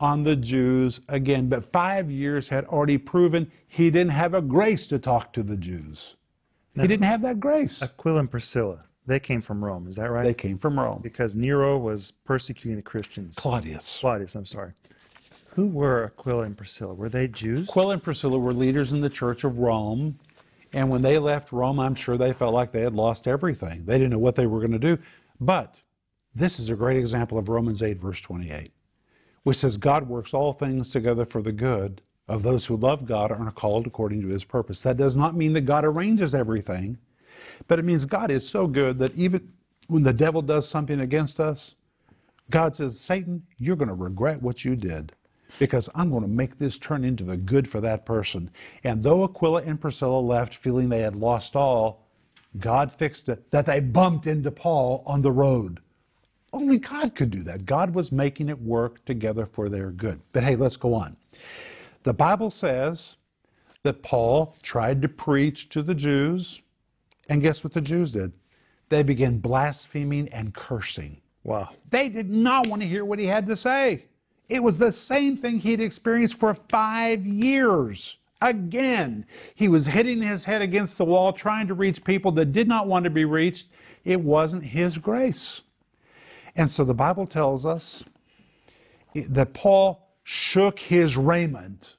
on 0.00 0.24
the 0.24 0.36
Jews 0.36 1.00
again. 1.08 1.48
But 1.48 1.64
five 1.64 2.10
years 2.10 2.48
had 2.48 2.64
already 2.66 2.98
proven 2.98 3.50
he 3.66 3.90
didn't 3.90 4.12
have 4.12 4.34
a 4.34 4.42
grace 4.42 4.86
to 4.88 4.98
talk 4.98 5.32
to 5.34 5.42
the 5.42 5.56
Jews. 5.56 6.16
He 6.74 6.86
didn't 6.86 7.04
have 7.04 7.22
that 7.22 7.40
grace. 7.40 7.82
Aquila 7.82 8.20
and 8.20 8.30
Priscilla. 8.30 8.84
They 9.06 9.20
came 9.20 9.40
from 9.40 9.64
Rome. 9.64 9.86
Is 9.88 9.96
that 9.96 10.10
right? 10.10 10.24
They 10.24 10.34
came 10.34 10.58
from 10.58 10.78
Rome. 10.78 11.00
because 11.02 11.34
Nero 11.34 11.78
was 11.78 12.10
persecuting 12.24 12.76
the 12.76 12.82
Christians. 12.82 13.36
Claudius. 13.36 13.98
Claudius, 14.00 14.34
I'm 14.34 14.44
sorry. 14.44 14.72
Who 15.54 15.68
were 15.68 16.04
Aquila 16.04 16.42
and 16.42 16.56
Priscilla? 16.56 16.92
Were 16.92 17.08
they 17.08 17.28
Jews? 17.28 17.68
Aquila 17.68 17.94
and 17.94 18.02
Priscilla 18.02 18.38
were 18.38 18.52
leaders 18.52 18.92
in 18.92 19.00
the 19.00 19.08
church 19.08 19.44
of 19.44 19.58
Rome. 19.58 20.18
And 20.74 20.90
when 20.90 21.00
they 21.00 21.18
left 21.18 21.52
Rome, 21.52 21.80
I'm 21.80 21.94
sure 21.94 22.18
they 22.18 22.32
felt 22.34 22.52
like 22.52 22.72
they 22.72 22.82
had 22.82 22.94
lost 22.94 23.26
everything. 23.26 23.86
They 23.86 23.96
didn't 23.96 24.10
know 24.10 24.18
what 24.18 24.34
they 24.34 24.46
were 24.46 24.58
going 24.58 24.72
to 24.72 24.78
do. 24.78 24.98
But 25.40 25.80
this 26.34 26.58
is 26.58 26.68
a 26.68 26.74
great 26.74 26.98
example 26.98 27.38
of 27.38 27.48
Romans 27.48 27.82
8, 27.82 27.98
verse 27.98 28.20
28, 28.20 28.70
which 29.46 29.58
says, 29.58 29.76
God 29.76 30.08
works 30.08 30.34
all 30.34 30.52
things 30.52 30.90
together 30.90 31.24
for 31.24 31.40
the 31.40 31.52
good 31.52 32.02
of 32.26 32.42
those 32.42 32.66
who 32.66 32.76
love 32.76 33.04
God 33.04 33.30
and 33.30 33.46
are 33.46 33.52
called 33.52 33.86
according 33.86 34.20
to 34.22 34.26
his 34.26 34.42
purpose. 34.42 34.82
That 34.82 34.96
does 34.96 35.14
not 35.14 35.36
mean 35.36 35.52
that 35.52 35.60
God 35.60 35.84
arranges 35.84 36.34
everything, 36.34 36.98
but 37.68 37.78
it 37.78 37.84
means 37.84 38.04
God 38.06 38.32
is 38.32 38.48
so 38.48 38.66
good 38.66 38.98
that 38.98 39.14
even 39.14 39.52
when 39.86 40.02
the 40.02 40.12
devil 40.12 40.42
does 40.42 40.68
something 40.68 40.98
against 40.98 41.38
us, 41.38 41.76
God 42.50 42.74
says, 42.74 42.98
Satan, 42.98 43.46
you're 43.56 43.76
going 43.76 43.86
to 43.86 43.94
regret 43.94 44.42
what 44.42 44.64
you 44.64 44.74
did 44.74 45.12
because 45.60 45.88
I'm 45.94 46.10
going 46.10 46.22
to 46.22 46.28
make 46.28 46.58
this 46.58 46.76
turn 46.76 47.04
into 47.04 47.22
the 47.22 47.36
good 47.36 47.68
for 47.68 47.80
that 47.82 48.04
person. 48.04 48.50
And 48.82 49.00
though 49.00 49.22
Aquila 49.22 49.62
and 49.62 49.80
Priscilla 49.80 50.18
left 50.18 50.56
feeling 50.56 50.88
they 50.88 51.02
had 51.02 51.14
lost 51.14 51.54
all, 51.54 52.08
God 52.58 52.92
fixed 52.92 53.28
it 53.28 53.48
that 53.52 53.66
they 53.66 53.78
bumped 53.78 54.26
into 54.26 54.50
Paul 54.50 55.04
on 55.06 55.22
the 55.22 55.30
road. 55.30 55.78
Only 56.56 56.78
God 56.78 57.14
could 57.14 57.30
do 57.30 57.42
that. 57.42 57.66
God 57.66 57.94
was 57.94 58.10
making 58.10 58.48
it 58.48 58.58
work 58.58 59.04
together 59.04 59.44
for 59.44 59.68
their 59.68 59.90
good. 59.90 60.22
But 60.32 60.42
hey, 60.42 60.56
let's 60.56 60.78
go 60.78 60.94
on. 60.94 61.14
The 62.04 62.14
Bible 62.14 62.50
says 62.50 63.16
that 63.82 64.02
Paul 64.02 64.56
tried 64.62 65.02
to 65.02 65.08
preach 65.08 65.68
to 65.68 65.82
the 65.82 65.94
Jews, 65.94 66.62
and 67.28 67.42
guess 67.42 67.62
what 67.62 67.74
the 67.74 67.82
Jews 67.82 68.10
did? 68.10 68.32
They 68.88 69.02
began 69.02 69.36
blaspheming 69.36 70.30
and 70.30 70.54
cursing. 70.54 71.20
Wow. 71.44 71.68
They 71.90 72.08
did 72.08 72.30
not 72.30 72.68
want 72.68 72.80
to 72.80 72.88
hear 72.88 73.04
what 73.04 73.18
he 73.18 73.26
had 73.26 73.44
to 73.48 73.56
say. 73.56 74.06
It 74.48 74.62
was 74.62 74.78
the 74.78 74.92
same 74.92 75.36
thing 75.36 75.58
he'd 75.58 75.80
experienced 75.80 76.36
for 76.36 76.54
five 76.54 77.26
years. 77.26 78.16
Again, 78.40 79.26
he 79.54 79.68
was 79.68 79.88
hitting 79.88 80.22
his 80.22 80.44
head 80.46 80.62
against 80.62 80.96
the 80.96 81.04
wall, 81.04 81.34
trying 81.34 81.68
to 81.68 81.74
reach 81.74 82.02
people 82.02 82.32
that 82.32 82.52
did 82.52 82.66
not 82.66 82.86
want 82.86 83.04
to 83.04 83.10
be 83.10 83.26
reached. 83.26 83.68
It 84.06 84.22
wasn't 84.22 84.62
his 84.62 84.96
grace. 84.96 85.60
And 86.56 86.70
so 86.70 86.84
the 86.84 86.94
Bible 86.94 87.26
tells 87.26 87.66
us 87.66 88.02
that 89.14 89.52
Paul 89.52 90.08
shook 90.24 90.78
his 90.78 91.16
raiment 91.16 91.96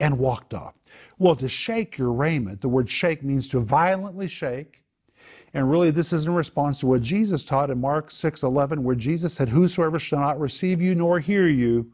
and 0.00 0.18
walked 0.18 0.54
off. 0.54 0.74
Well, 1.18 1.36
to 1.36 1.48
shake 1.48 1.98
your 1.98 2.12
raiment, 2.12 2.62
the 2.62 2.68
word 2.68 2.90
shake 2.90 3.22
means 3.22 3.46
to 3.48 3.60
violently 3.60 4.26
shake. 4.26 4.82
And 5.52 5.70
really, 5.70 5.90
this 5.90 6.12
is 6.12 6.26
in 6.26 6.34
response 6.34 6.80
to 6.80 6.86
what 6.86 7.02
Jesus 7.02 7.44
taught 7.44 7.70
in 7.70 7.80
Mark 7.80 8.10
6 8.10 8.42
11, 8.42 8.82
where 8.82 8.96
Jesus 8.96 9.34
said, 9.34 9.50
Whosoever 9.50 9.98
shall 9.98 10.20
not 10.20 10.40
receive 10.40 10.80
you 10.80 10.94
nor 10.94 11.20
hear 11.20 11.46
you, 11.46 11.90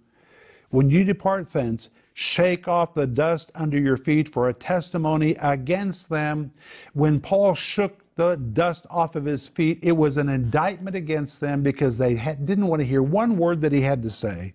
when 0.70 0.90
you 0.90 1.04
depart 1.04 1.52
thence, 1.52 1.90
shake 2.12 2.68
off 2.68 2.94
the 2.94 3.06
dust 3.06 3.50
under 3.54 3.78
your 3.78 3.96
feet 3.96 4.28
for 4.28 4.48
a 4.48 4.54
testimony 4.54 5.34
against 5.40 6.08
them. 6.08 6.52
When 6.92 7.20
Paul 7.20 7.54
shook 7.54 8.05
the 8.16 8.36
dust 8.36 8.86
off 8.90 9.14
of 9.14 9.26
his 9.26 9.46
feet, 9.46 9.78
it 9.82 9.92
was 9.92 10.16
an 10.16 10.28
indictment 10.28 10.96
against 10.96 11.40
them 11.40 11.62
because 11.62 11.98
they 11.98 12.16
had, 12.16 12.46
didn't 12.46 12.66
want 12.66 12.80
to 12.80 12.86
hear 12.86 13.02
one 13.02 13.36
word 13.36 13.60
that 13.60 13.72
he 13.72 13.82
had 13.82 14.02
to 14.02 14.10
say. 14.10 14.54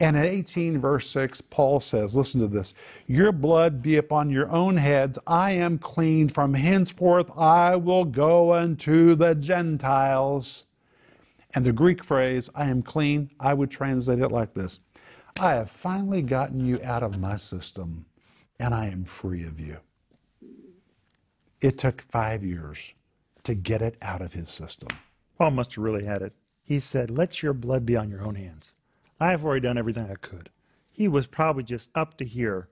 And 0.00 0.16
in 0.16 0.24
18, 0.24 0.80
verse 0.80 1.08
6, 1.10 1.40
Paul 1.42 1.78
says, 1.80 2.16
Listen 2.16 2.40
to 2.40 2.48
this 2.48 2.74
Your 3.06 3.32
blood 3.32 3.82
be 3.82 3.96
upon 3.96 4.30
your 4.30 4.50
own 4.50 4.76
heads. 4.76 5.18
I 5.26 5.52
am 5.52 5.78
clean. 5.78 6.28
From 6.28 6.54
henceforth 6.54 7.30
I 7.36 7.76
will 7.76 8.04
go 8.04 8.54
unto 8.54 9.14
the 9.14 9.34
Gentiles. 9.34 10.64
And 11.54 11.64
the 11.64 11.72
Greek 11.72 12.02
phrase, 12.02 12.50
I 12.54 12.68
am 12.68 12.82
clean, 12.82 13.30
I 13.38 13.54
would 13.54 13.70
translate 13.70 14.18
it 14.18 14.32
like 14.32 14.54
this 14.54 14.80
I 15.38 15.54
have 15.54 15.70
finally 15.70 16.22
gotten 16.22 16.64
you 16.64 16.80
out 16.84 17.02
of 17.02 17.18
my 17.18 17.36
system, 17.36 18.06
and 18.58 18.74
I 18.74 18.86
am 18.86 19.04
free 19.04 19.44
of 19.44 19.58
you. 19.58 19.78
It 21.64 21.78
took 21.78 22.02
five 22.02 22.44
years 22.44 22.92
to 23.44 23.54
get 23.54 23.80
it 23.80 23.96
out 24.02 24.20
of 24.20 24.34
his 24.34 24.50
system. 24.50 24.88
Paul 25.38 25.52
must 25.52 25.76
have 25.76 25.82
really 25.82 26.04
had 26.04 26.20
it. 26.20 26.34
He 26.62 26.78
said, 26.78 27.10
Let 27.10 27.42
your 27.42 27.54
blood 27.54 27.86
be 27.86 27.96
on 27.96 28.10
your 28.10 28.22
own 28.22 28.34
hands. 28.34 28.74
I 29.18 29.30
have 29.30 29.46
already 29.46 29.62
done 29.62 29.78
everything 29.78 30.10
I 30.10 30.16
could. 30.16 30.50
He 30.90 31.08
was 31.08 31.26
probably 31.26 31.62
just 31.62 31.88
up 31.94 32.18
to 32.18 32.26
here 32.26 32.68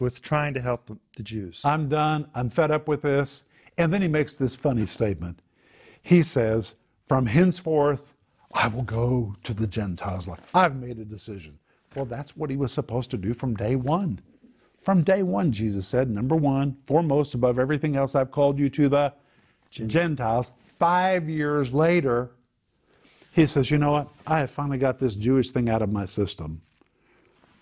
with 0.00 0.22
trying 0.22 0.54
to 0.54 0.62
help 0.62 0.98
the 1.18 1.22
Jews. 1.22 1.60
I'm 1.66 1.90
done. 1.90 2.26
I'm 2.34 2.48
fed 2.48 2.70
up 2.70 2.88
with 2.88 3.02
this. 3.02 3.44
And 3.76 3.92
then 3.92 4.00
he 4.00 4.08
makes 4.08 4.36
this 4.36 4.56
funny 4.56 4.86
statement. 4.86 5.40
He 6.00 6.22
says, 6.22 6.76
From 7.04 7.26
henceforth, 7.26 8.14
I 8.54 8.68
will 8.68 8.84
go 8.84 9.36
to 9.42 9.52
the 9.52 9.66
Gentiles. 9.66 10.26
Like, 10.26 10.40
I've 10.54 10.76
made 10.76 10.98
a 10.98 11.04
decision. 11.04 11.58
Well, 11.94 12.06
that's 12.06 12.34
what 12.34 12.48
he 12.48 12.56
was 12.56 12.72
supposed 12.72 13.10
to 13.10 13.18
do 13.18 13.34
from 13.34 13.54
day 13.54 13.76
one. 13.76 14.22
From 14.84 15.02
day 15.02 15.22
one, 15.22 15.50
Jesus 15.50 15.88
said, 15.88 16.10
number 16.10 16.36
one, 16.36 16.76
foremost 16.84 17.34
above 17.34 17.58
everything 17.58 17.96
else, 17.96 18.14
I've 18.14 18.30
called 18.30 18.58
you 18.58 18.68
to 18.70 18.88
the 18.90 19.14
Gentiles. 19.70 20.52
Five 20.78 21.28
years 21.28 21.72
later, 21.72 22.32
he 23.32 23.46
says, 23.46 23.70
You 23.70 23.78
know 23.78 23.92
what? 23.92 24.08
I 24.26 24.40
have 24.40 24.50
finally 24.50 24.78
got 24.78 24.98
this 24.98 25.14
Jewish 25.14 25.50
thing 25.50 25.68
out 25.68 25.82
of 25.82 25.90
my 25.90 26.04
system. 26.04 26.60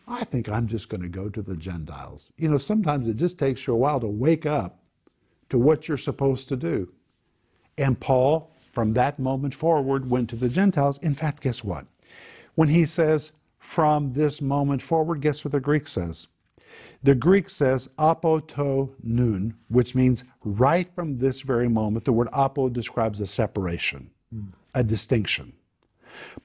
I 0.08 0.24
think 0.24 0.48
I'm 0.48 0.66
just 0.66 0.88
going 0.88 1.00
to 1.00 1.08
go 1.08 1.28
to 1.28 1.40
the 1.40 1.56
Gentiles. 1.56 2.30
You 2.36 2.50
know, 2.50 2.58
sometimes 2.58 3.06
it 3.06 3.16
just 3.16 3.38
takes 3.38 3.66
you 3.66 3.72
a 3.72 3.76
while 3.76 4.00
to 4.00 4.08
wake 4.08 4.44
up 4.44 4.80
to 5.48 5.58
what 5.58 5.86
you're 5.86 5.96
supposed 5.96 6.48
to 6.48 6.56
do. 6.56 6.92
And 7.78 7.98
Paul, 7.98 8.50
from 8.72 8.94
that 8.94 9.18
moment 9.18 9.54
forward, 9.54 10.10
went 10.10 10.28
to 10.30 10.36
the 10.36 10.48
Gentiles. 10.48 10.98
In 10.98 11.14
fact, 11.14 11.42
guess 11.42 11.62
what? 11.62 11.86
When 12.56 12.68
he 12.68 12.84
says, 12.84 13.32
from 13.58 14.10
this 14.10 14.42
moment 14.42 14.82
forward, 14.82 15.20
guess 15.20 15.44
what 15.44 15.52
the 15.52 15.60
Greek 15.60 15.86
says? 15.86 16.26
The 17.02 17.14
Greek 17.14 17.50
says 17.50 17.88
apoto 17.98 18.90
nun, 19.02 19.54
which 19.68 19.94
means 19.94 20.24
right 20.44 20.88
from 20.94 21.16
this 21.16 21.40
very 21.40 21.68
moment. 21.68 22.04
The 22.04 22.12
word 22.12 22.28
apo 22.32 22.68
describes 22.68 23.20
a 23.20 23.26
separation, 23.26 24.10
hmm. 24.32 24.46
a 24.74 24.84
distinction. 24.84 25.52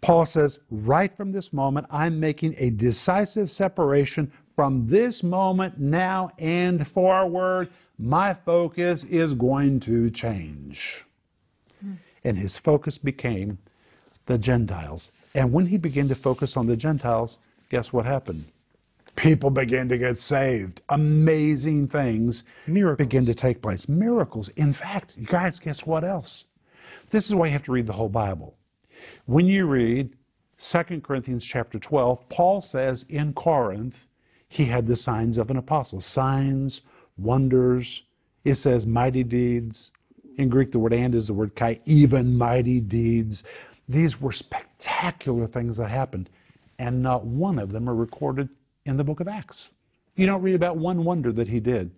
Paul 0.01 0.25
says, 0.25 0.60
right 0.72 1.15
from 1.15 1.31
this 1.31 1.51
moment, 1.51 1.88
I'm 1.91 2.19
making 2.19 2.55
a 2.57 2.69
decisive 2.72 3.51
separation. 3.51 4.31
From 4.55 4.86
this 4.86 5.22
moment 5.24 5.77
now 5.77 6.31
and 6.39 6.88
forward, 6.88 7.69
my 8.00 8.34
focus 8.34 9.03
is 9.03 9.34
going 9.34 9.79
to 9.81 10.10
change. 10.10 11.05
Hmm. 11.81 11.93
And 12.24 12.38
his 12.38 12.57
focus 12.57 12.98
became 12.98 13.60
the 14.25 14.38
Gentiles. 14.38 15.12
And 15.36 15.51
when 15.51 15.67
he 15.67 15.77
began 15.77 16.07
to 16.07 16.15
focus 16.15 16.57
on 16.57 16.65
the 16.65 16.75
Gentiles, 16.75 17.38
guess 17.69 17.93
what 17.93 18.05
happened? 18.05 18.46
People 19.17 19.50
began 19.50 19.89
to 19.89 19.97
get 19.97 20.17
saved. 20.19 20.81
Amazing 20.89 21.88
things 21.88 22.43
Miracles. 22.67 23.05
began 23.07 23.25
to 23.25 23.33
take 23.33 23.63
place. 23.63 23.89
Miracles. 23.89 24.50
In 24.50 24.71
fact, 24.71 25.15
you 25.17 25.25
guys, 25.25 25.59
guess 25.59 25.86
what 25.86 26.03
else? 26.03 26.45
This 27.09 27.27
is 27.27 27.33
why 27.33 27.47
you 27.47 27.53
have 27.53 27.63
to 27.63 27.71
read 27.71 27.88
the 27.88 27.93
whole 27.93 28.09
Bible. 28.09 28.55
When 29.25 29.47
you 29.47 29.65
read 29.65 30.15
2 30.59 31.01
Corinthians 31.01 31.43
chapter 31.43 31.79
12, 31.79 32.29
Paul 32.29 32.62
says 32.62 33.05
in 33.09 33.33
Corinth, 33.33 34.07
he 34.50 34.65
had 34.65 34.86
the 34.86 34.95
signs 34.95 35.39
of 35.39 35.50
an 35.50 35.57
apostle 35.57 36.00
signs, 36.00 36.81
wonders. 37.17 38.03
It 38.45 38.55
says 38.55 38.86
mighty 38.86 39.24
deeds. 39.24 39.91
In 40.38 40.47
Greek, 40.47 40.69
the 40.69 40.79
word 40.79 40.93
and 40.93 41.15
is 41.15 41.25
the 41.27 41.33
word 41.33 41.55
kai, 41.55 41.79
even 41.86 42.38
mighty 42.38 42.79
deeds. 42.79 43.43
These 43.89 44.21
were 44.21 44.31
spectacular 44.31 45.47
things 45.47 45.77
that 45.77 45.89
happened, 45.89 46.29
and 46.77 47.01
not 47.01 47.25
one 47.25 47.57
of 47.57 47.71
them 47.71 47.89
are 47.89 47.95
recorded 47.95 48.50
in 48.88 48.98
the 48.98 49.03
book 49.03 49.20
of 49.20 49.27
Acts. 49.27 49.72
You 50.15 50.25
don't 50.25 50.41
read 50.41 50.56
about 50.56 50.77
one 50.77 51.03
wonder 51.03 51.32
that 51.32 51.50
he 51.50 51.60
did 51.60 51.91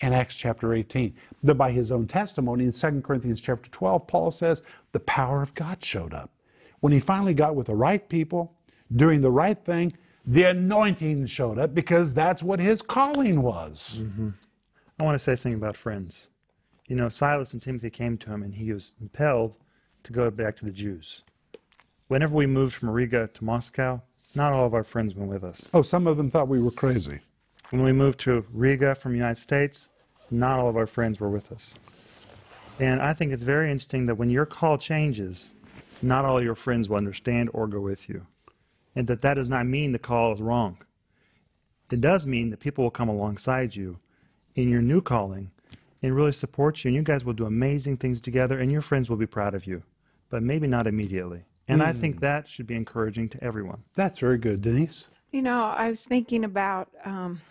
in 0.00 0.12
Acts 0.12 0.36
chapter 0.36 0.74
18. 0.74 1.14
But 1.42 1.56
by 1.56 1.70
his 1.70 1.90
own 1.90 2.06
testimony 2.06 2.64
in 2.64 2.72
2 2.72 3.00
Corinthians 3.02 3.40
chapter 3.40 3.70
12, 3.70 4.06
Paul 4.06 4.30
says 4.30 4.62
the 4.92 5.00
power 5.00 5.42
of 5.42 5.54
God 5.54 5.82
showed 5.82 6.12
up. 6.12 6.30
When 6.80 6.92
he 6.92 7.00
finally 7.00 7.34
got 7.34 7.56
with 7.56 7.66
the 7.66 7.74
right 7.74 8.06
people, 8.08 8.54
doing 8.94 9.20
the 9.20 9.30
right 9.30 9.58
thing, 9.64 9.92
the 10.26 10.44
anointing 10.44 11.26
showed 11.26 11.58
up 11.58 11.74
because 11.74 12.14
that's 12.14 12.42
what 12.42 12.60
his 12.60 12.82
calling 12.82 13.42
was. 13.42 14.00
Mm-hmm. 14.00 14.30
I 15.00 15.04
want 15.04 15.14
to 15.14 15.18
say 15.18 15.34
something 15.36 15.58
about 15.58 15.76
friends. 15.76 16.30
You 16.86 16.96
know, 16.96 17.08
Silas 17.08 17.52
and 17.52 17.62
Timothy 17.62 17.90
came 17.90 18.18
to 18.18 18.30
him 18.30 18.42
and 18.42 18.54
he 18.54 18.72
was 18.72 18.92
impelled 19.00 19.56
to 20.04 20.12
go 20.12 20.30
back 20.30 20.56
to 20.56 20.64
the 20.64 20.70
Jews. 20.70 21.22
Whenever 22.08 22.34
we 22.34 22.46
moved 22.46 22.74
from 22.74 22.90
Riga 22.90 23.28
to 23.34 23.44
Moscow, 23.44 24.02
not 24.34 24.52
all 24.52 24.64
of 24.66 24.74
our 24.74 24.84
friends 24.84 25.14
went 25.14 25.30
with 25.30 25.44
us. 25.44 25.68
Oh, 25.72 25.82
some 25.82 26.06
of 26.06 26.16
them 26.16 26.30
thought 26.30 26.48
we 26.48 26.60
were 26.60 26.70
crazy. 26.70 27.20
When 27.70 27.82
we 27.82 27.92
moved 27.92 28.20
to 28.20 28.46
Riga 28.52 28.94
from 28.94 29.12
the 29.12 29.18
United 29.18 29.40
States, 29.40 29.88
not 30.30 30.58
all 30.58 30.68
of 30.68 30.76
our 30.76 30.86
friends 30.86 31.20
were 31.20 31.30
with 31.30 31.52
us. 31.52 31.74
And 32.78 33.02
I 33.02 33.12
think 33.12 33.32
it's 33.32 33.42
very 33.42 33.70
interesting 33.70 34.06
that 34.06 34.14
when 34.14 34.30
your 34.30 34.46
call 34.46 34.78
changes, 34.78 35.54
not 36.00 36.24
all 36.24 36.42
your 36.42 36.54
friends 36.54 36.88
will 36.88 36.96
understand 36.96 37.50
or 37.52 37.66
go 37.66 37.80
with 37.80 38.08
you. 38.08 38.26
And 38.94 39.06
that 39.08 39.22
that 39.22 39.34
does 39.34 39.48
not 39.48 39.66
mean 39.66 39.92
the 39.92 39.98
call 39.98 40.32
is 40.32 40.40
wrong. 40.40 40.78
It 41.90 42.00
does 42.00 42.26
mean 42.26 42.50
that 42.50 42.60
people 42.60 42.84
will 42.84 42.90
come 42.90 43.08
alongside 43.08 43.74
you 43.74 43.98
in 44.54 44.68
your 44.68 44.82
new 44.82 45.00
calling 45.00 45.50
and 46.02 46.14
really 46.14 46.32
support 46.32 46.84
you, 46.84 46.88
and 46.88 46.96
you 46.96 47.02
guys 47.02 47.24
will 47.24 47.32
do 47.32 47.46
amazing 47.46 47.96
things 47.96 48.20
together, 48.20 48.58
and 48.58 48.70
your 48.70 48.80
friends 48.80 49.10
will 49.10 49.16
be 49.16 49.26
proud 49.26 49.54
of 49.54 49.66
you, 49.66 49.82
but 50.30 50.42
maybe 50.42 50.66
not 50.66 50.86
immediately. 50.86 51.44
And 51.68 51.82
I 51.82 51.92
think 51.92 52.20
that 52.20 52.48
should 52.48 52.66
be 52.66 52.74
encouraging 52.74 53.28
to 53.30 53.44
everyone. 53.44 53.82
That's 53.94 54.18
very 54.18 54.38
good, 54.38 54.62
Denise. 54.62 55.10
You 55.30 55.42
know, 55.42 55.64
I 55.64 55.90
was 55.90 56.04
thinking 56.04 56.44
about, 56.44 56.88
um, 57.04 57.42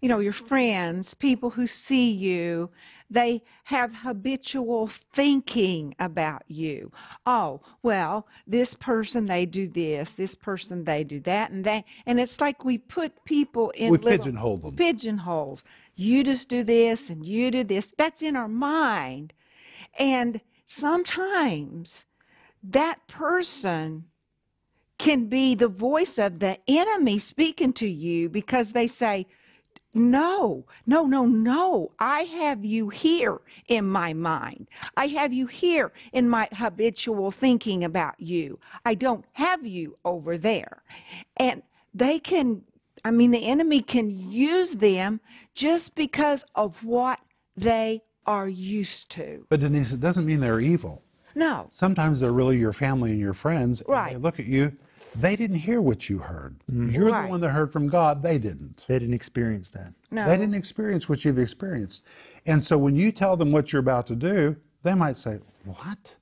you 0.00 0.08
know, 0.08 0.18
your 0.18 0.32
friends, 0.32 1.12
people 1.14 1.50
who 1.50 1.66
see 1.66 2.10
you, 2.10 2.70
they 3.10 3.42
have 3.64 3.96
habitual 3.96 4.86
thinking 4.86 5.94
about 5.98 6.42
you. 6.48 6.90
Oh, 7.26 7.60
well, 7.82 8.26
this 8.46 8.74
person, 8.74 9.26
they 9.26 9.44
do 9.44 9.68
this, 9.68 10.12
this 10.12 10.34
person, 10.34 10.84
they 10.84 11.04
do 11.04 11.20
that, 11.20 11.50
and 11.50 11.64
that. 11.66 11.84
And 12.06 12.18
it's 12.18 12.40
like 12.40 12.64
we 12.64 12.78
put 12.78 13.24
people 13.24 13.70
in 13.70 13.90
We 13.90 13.98
little 13.98 14.24
pigeonhole 14.24 14.56
them. 14.56 14.76
pigeonholes. 14.76 15.62
You 15.94 16.24
just 16.24 16.48
do 16.48 16.64
this 16.64 17.10
and 17.10 17.24
you 17.24 17.50
do 17.50 17.62
this. 17.62 17.92
That's 17.98 18.22
in 18.22 18.34
our 18.34 18.48
mind. 18.48 19.34
And 19.98 20.40
sometimes 20.64 22.06
that 22.62 23.06
person 23.08 24.04
can 24.98 25.26
be 25.26 25.54
the 25.54 25.68
voice 25.68 26.18
of 26.18 26.38
the 26.38 26.58
enemy 26.68 27.18
speaking 27.18 27.72
to 27.72 27.88
you 27.88 28.28
because 28.28 28.72
they 28.72 28.86
say, 28.86 29.26
no, 29.94 30.64
no, 30.86 31.04
no, 31.04 31.26
no. 31.26 31.92
I 31.98 32.20
have 32.20 32.64
you 32.64 32.88
here 32.88 33.40
in 33.68 33.86
my 33.86 34.14
mind. 34.14 34.68
I 34.96 35.08
have 35.08 35.32
you 35.32 35.46
here 35.46 35.92
in 36.12 36.28
my 36.28 36.48
habitual 36.52 37.30
thinking 37.30 37.84
about 37.84 38.14
you. 38.18 38.58
I 38.86 38.94
don't 38.94 39.24
have 39.32 39.66
you 39.66 39.96
over 40.04 40.38
there. 40.38 40.82
And 41.36 41.62
they 41.92 42.18
can, 42.18 42.62
I 43.04 43.10
mean, 43.10 43.32
the 43.32 43.44
enemy 43.44 43.82
can 43.82 44.10
use 44.30 44.72
them 44.72 45.20
just 45.54 45.94
because 45.94 46.44
of 46.54 46.82
what 46.84 47.18
they 47.56 48.02
are 48.24 48.48
used 48.48 49.10
to. 49.10 49.44
But 49.50 49.60
Denise, 49.60 49.92
it 49.92 50.00
doesn't 50.00 50.24
mean 50.24 50.40
they're 50.40 50.60
evil. 50.60 51.02
No, 51.34 51.68
Sometimes 51.70 52.20
they're 52.20 52.32
really 52.32 52.58
your 52.58 52.72
family 52.72 53.10
and 53.12 53.20
your 53.20 53.32
friends. 53.34 53.80
and 53.80 53.88
Right. 53.90 54.12
they 54.12 54.18
look 54.18 54.38
at 54.38 54.46
you, 54.46 54.76
they 55.14 55.36
didn't 55.36 55.58
hear 55.58 55.80
what 55.80 56.08
you 56.08 56.18
heard. 56.18 56.56
Mm-hmm. 56.70 56.90
You're 56.90 57.10
Right. 57.10 57.22
the 57.24 57.28
one 57.28 57.40
that 57.40 57.50
heard 57.50 57.70
from 57.72 57.88
God, 57.88 58.22
they 58.22 58.38
didn't. 58.38 58.84
They 58.88 58.98
didn't 58.98 59.14
experience 59.14 59.70
that. 59.70 59.92
no. 60.10 60.26
They 60.26 60.36
didn't 60.36 60.54
experience 60.54 61.08
what 61.08 61.24
you've 61.24 61.38
experienced. 61.38 62.02
And 62.46 62.62
so 62.64 62.76
when 62.78 62.96
you 62.96 63.12
tell 63.12 63.36
them 63.36 63.52
what 63.52 63.72
you're 63.72 63.80
about 63.80 64.06
to 64.08 64.16
do, 64.16 64.56
they 64.82 64.94
might 64.94 65.16
say, 65.16 65.38
What? 65.64 66.16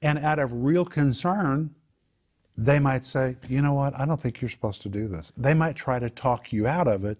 And 0.00 0.18
out 0.18 0.38
of 0.40 0.52
real 0.64 0.84
concern, 0.84 1.74
they 2.56 2.78
might 2.80 3.04
say, 3.04 3.36
You 3.48 3.62
know 3.62 3.72
what? 3.74 3.98
I 3.98 4.04
don't 4.04 4.20
think 4.20 4.40
you're 4.40 4.48
supposed 4.48 4.82
to 4.82 4.88
do 4.88 5.06
this. 5.08 5.32
They 5.36 5.54
might 5.54 5.76
try 5.76 5.98
to 5.98 6.10
talk 6.10 6.52
you 6.52 6.66
out 6.66 6.88
of 6.88 7.04
it 7.04 7.18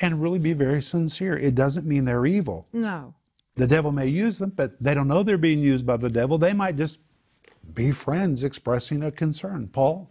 and 0.00 0.20
really 0.22 0.38
be 0.38 0.52
very 0.54 0.80
sincere. 0.82 1.36
It 1.36 1.54
doesn't 1.54 1.86
mean 1.86 2.04
they're 2.06 2.26
evil. 2.26 2.66
No. 2.72 3.14
The 3.60 3.66
devil 3.66 3.92
may 3.92 4.06
use 4.06 4.38
them, 4.38 4.54
but 4.56 4.82
they 4.82 4.94
don't 4.94 5.06
know 5.06 5.22
they're 5.22 5.36
being 5.36 5.60
used 5.60 5.84
by 5.84 5.98
the 5.98 6.08
devil. 6.08 6.38
They 6.38 6.54
might 6.54 6.76
just 6.76 6.98
be 7.74 7.92
friends 7.92 8.42
expressing 8.42 9.02
a 9.02 9.12
concern. 9.12 9.68
Paul? 9.68 10.10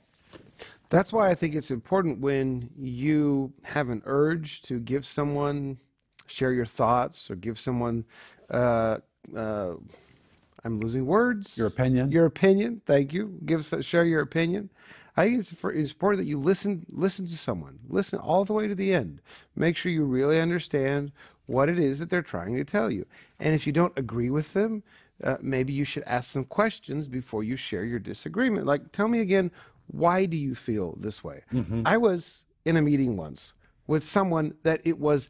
That's 0.89 1.11
why 1.11 1.31
I 1.31 1.33
think 1.33 1.55
it's 1.55 1.71
important 1.71 2.19
when 2.19 2.69
you 2.77 3.51
have 3.63 3.89
an 3.89 4.03
urge 4.05 4.61
to 4.63 4.79
give 4.79 5.03
someone, 5.03 5.79
share 6.27 6.51
your 6.51 6.67
thoughts, 6.67 7.31
or 7.31 7.35
give 7.37 7.59
someone, 7.59 8.05
uh, 8.51 8.97
uh, 9.35 9.73
I'm 10.63 10.79
losing 10.79 11.07
words. 11.07 11.57
Your 11.57 11.67
opinion. 11.67 12.11
Your 12.11 12.25
opinion. 12.25 12.83
Thank 12.85 13.13
you. 13.13 13.39
Give 13.47 13.65
share 13.81 14.05
your 14.05 14.21
opinion. 14.21 14.69
I 15.17 15.25
think 15.25 15.39
it's, 15.39 15.53
for, 15.53 15.73
it's 15.73 15.89
important 15.89 16.19
that 16.19 16.29
you 16.29 16.37
listen. 16.37 16.85
Listen 16.87 17.25
to 17.25 17.35
someone. 17.37 17.79
Listen 17.87 18.19
all 18.19 18.45
the 18.45 18.53
way 18.53 18.67
to 18.67 18.75
the 18.75 18.93
end. 18.93 19.21
Make 19.55 19.75
sure 19.75 19.91
you 19.91 20.03
really 20.03 20.39
understand 20.39 21.11
what 21.49 21.69
it 21.69 21.79
is 21.79 21.99
that 21.99 22.09
they're 22.09 22.21
trying 22.21 22.55
to 22.55 22.63
tell 22.63 22.91
you. 22.91 23.05
And 23.39 23.55
if 23.55 23.65
you 23.65 23.73
don't 23.73 23.97
agree 23.97 24.29
with 24.29 24.53
them, 24.53 24.83
uh, 25.23 25.37
maybe 25.41 25.73
you 25.73 25.83
should 25.83 26.03
ask 26.03 26.31
some 26.31 26.45
questions 26.45 27.07
before 27.07 27.43
you 27.43 27.55
share 27.55 27.83
your 27.83 27.99
disagreement. 27.99 28.65
Like, 28.65 28.91
tell 28.91 29.07
me 29.07 29.19
again, 29.19 29.51
why 29.87 30.25
do 30.25 30.37
you 30.37 30.55
feel 30.55 30.95
this 30.99 31.23
way? 31.23 31.43
I 31.85 31.97
was 31.97 32.45
in 32.65 32.77
a 32.77 32.81
meeting 32.81 33.17
once 33.17 33.53
with 33.87 34.05
someone 34.05 34.53
that 34.63 34.81
it 34.83 34.99
was 34.99 35.29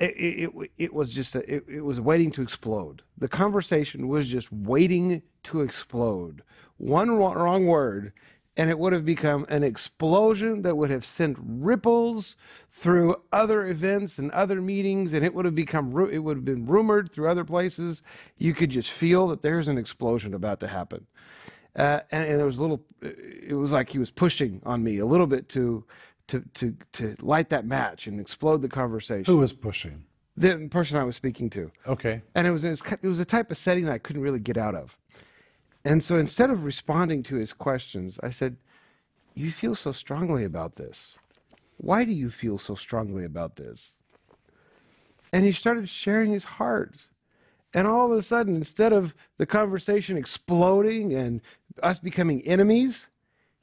it, 0.00 0.10
it, 0.16 0.50
it, 0.56 0.70
it 0.78 0.94
was 0.94 1.12
just 1.12 1.34
a, 1.34 1.40
it, 1.52 1.64
it 1.68 1.80
was 1.82 2.00
waiting 2.00 2.32
to 2.32 2.42
explode. 2.42 3.02
The 3.18 3.28
conversation 3.28 4.08
was 4.08 4.28
just 4.28 4.52
waiting 4.52 5.22
to 5.44 5.60
explode. 5.60 6.42
One 6.78 7.10
wrong 7.12 7.66
word, 7.66 8.12
and 8.56 8.70
it 8.70 8.78
would 8.78 8.92
have 8.92 9.04
become 9.04 9.44
an 9.48 9.62
explosion 9.62 10.62
that 10.62 10.76
would 10.76 10.90
have 10.90 11.04
sent 11.04 11.36
ripples 11.40 12.36
through 12.70 13.16
other 13.32 13.66
events 13.66 14.18
and 14.18 14.30
other 14.30 14.60
meetings, 14.60 15.12
and 15.12 15.24
it 15.24 15.34
would 15.34 15.44
have 15.44 15.54
become 15.54 15.96
it 16.10 16.18
would 16.18 16.36
have 16.36 16.44
been 16.44 16.66
rumored 16.66 17.12
through 17.12 17.28
other 17.28 17.44
places. 17.44 18.02
You 18.36 18.54
could 18.54 18.70
just 18.70 18.90
feel 18.90 19.26
that 19.28 19.42
there's 19.42 19.68
an 19.68 19.78
explosion 19.78 20.34
about 20.34 20.60
to 20.60 20.68
happen. 20.68 21.06
Uh, 21.76 22.00
and, 22.12 22.28
and 22.28 22.38
there 22.38 22.46
was 22.46 22.58
a 22.58 22.62
little, 22.62 22.84
it 23.02 23.56
was 23.56 23.72
like 23.72 23.90
he 23.90 23.98
was 23.98 24.12
pushing 24.12 24.62
on 24.64 24.84
me 24.84 24.98
a 24.98 25.06
little 25.06 25.26
bit 25.26 25.48
to, 25.48 25.84
to 26.28 26.44
to 26.54 26.76
to 26.92 27.16
light 27.20 27.48
that 27.48 27.66
match 27.66 28.06
and 28.06 28.20
explode 28.20 28.62
the 28.62 28.68
conversation. 28.68 29.24
Who 29.24 29.40
was 29.40 29.52
pushing? 29.52 30.04
The 30.36 30.68
person 30.68 30.98
I 30.98 31.04
was 31.04 31.16
speaking 31.16 31.50
to. 31.50 31.70
Okay. 31.86 32.22
And 32.34 32.46
it 32.46 32.50
was, 32.50 32.64
it 32.64 32.70
was 32.70 32.82
it 33.02 33.06
was 33.08 33.18
a 33.18 33.24
type 33.24 33.50
of 33.50 33.56
setting 33.56 33.84
that 33.86 33.92
I 33.92 33.98
couldn't 33.98 34.22
really 34.22 34.38
get 34.40 34.56
out 34.56 34.74
of. 34.74 34.96
And 35.84 36.02
so 36.02 36.18
instead 36.18 36.50
of 36.50 36.64
responding 36.64 37.22
to 37.24 37.36
his 37.36 37.52
questions, 37.52 38.18
I 38.22 38.30
said, 38.30 38.56
"You 39.34 39.50
feel 39.50 39.74
so 39.74 39.92
strongly 39.92 40.44
about 40.44 40.76
this. 40.76 41.16
Why 41.76 42.04
do 42.04 42.12
you 42.12 42.30
feel 42.30 42.56
so 42.56 42.74
strongly 42.74 43.24
about 43.24 43.56
this?" 43.56 43.94
And 45.32 45.44
he 45.44 45.52
started 45.52 45.88
sharing 45.88 46.32
his 46.32 46.44
heart. 46.44 47.08
And 47.74 47.88
all 47.88 48.10
of 48.10 48.16
a 48.16 48.22
sudden, 48.22 48.54
instead 48.54 48.92
of 48.92 49.16
the 49.36 49.46
conversation 49.46 50.16
exploding 50.16 51.12
and 51.12 51.40
us 51.82 51.98
becoming 51.98 52.40
enemies, 52.42 53.08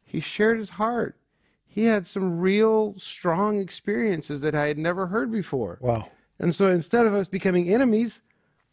he 0.03 0.19
shared 0.19 0.59
his 0.59 0.71
heart. 0.71 1.17
He 1.65 1.85
had 1.85 2.05
some 2.05 2.39
real 2.41 2.95
strong 2.97 3.57
experiences 3.59 4.41
that 4.41 4.53
I 4.53 4.67
had 4.67 4.77
never 4.77 5.07
heard 5.07 5.31
before. 5.31 5.77
Wow. 5.79 6.09
And 6.37 6.53
so 6.53 6.69
instead 6.69 7.05
of 7.05 7.13
us 7.13 7.29
becoming 7.29 7.69
enemies, 7.69 8.19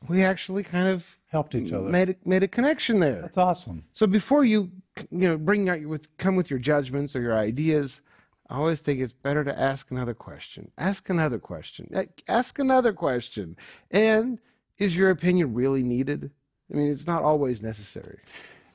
we 0.08 0.24
actually 0.24 0.64
kind 0.64 0.88
of 0.88 1.17
Helped 1.28 1.54
each 1.54 1.72
other. 1.72 1.88
made 1.88 2.10
a, 2.10 2.16
made 2.24 2.42
a 2.42 2.48
connection 2.48 3.00
there. 3.00 3.20
That's 3.20 3.36
awesome. 3.36 3.84
So 3.92 4.06
before 4.06 4.44
you 4.44 4.70
you 5.10 5.28
know 5.28 5.36
bring 5.36 5.68
out 5.68 5.80
your 5.80 5.90
with 5.90 6.16
come 6.16 6.36
with 6.36 6.50
your 6.50 6.58
judgments 6.58 7.14
or 7.14 7.20
your 7.20 7.36
ideas, 7.36 8.00
I 8.48 8.56
always 8.56 8.80
think 8.80 9.00
it's 9.00 9.12
better 9.12 9.44
to 9.44 9.58
ask 9.58 9.90
another 9.90 10.14
question. 10.14 10.70
Ask 10.78 11.10
another 11.10 11.38
question. 11.38 11.90
Ask 12.26 12.58
another 12.58 12.94
question. 12.94 13.56
And 13.90 14.38
is 14.78 14.96
your 14.96 15.10
opinion 15.10 15.52
really 15.52 15.82
needed? 15.82 16.30
I 16.72 16.76
mean, 16.76 16.90
it's 16.90 17.06
not 17.06 17.22
always 17.22 17.62
necessary. 17.62 18.20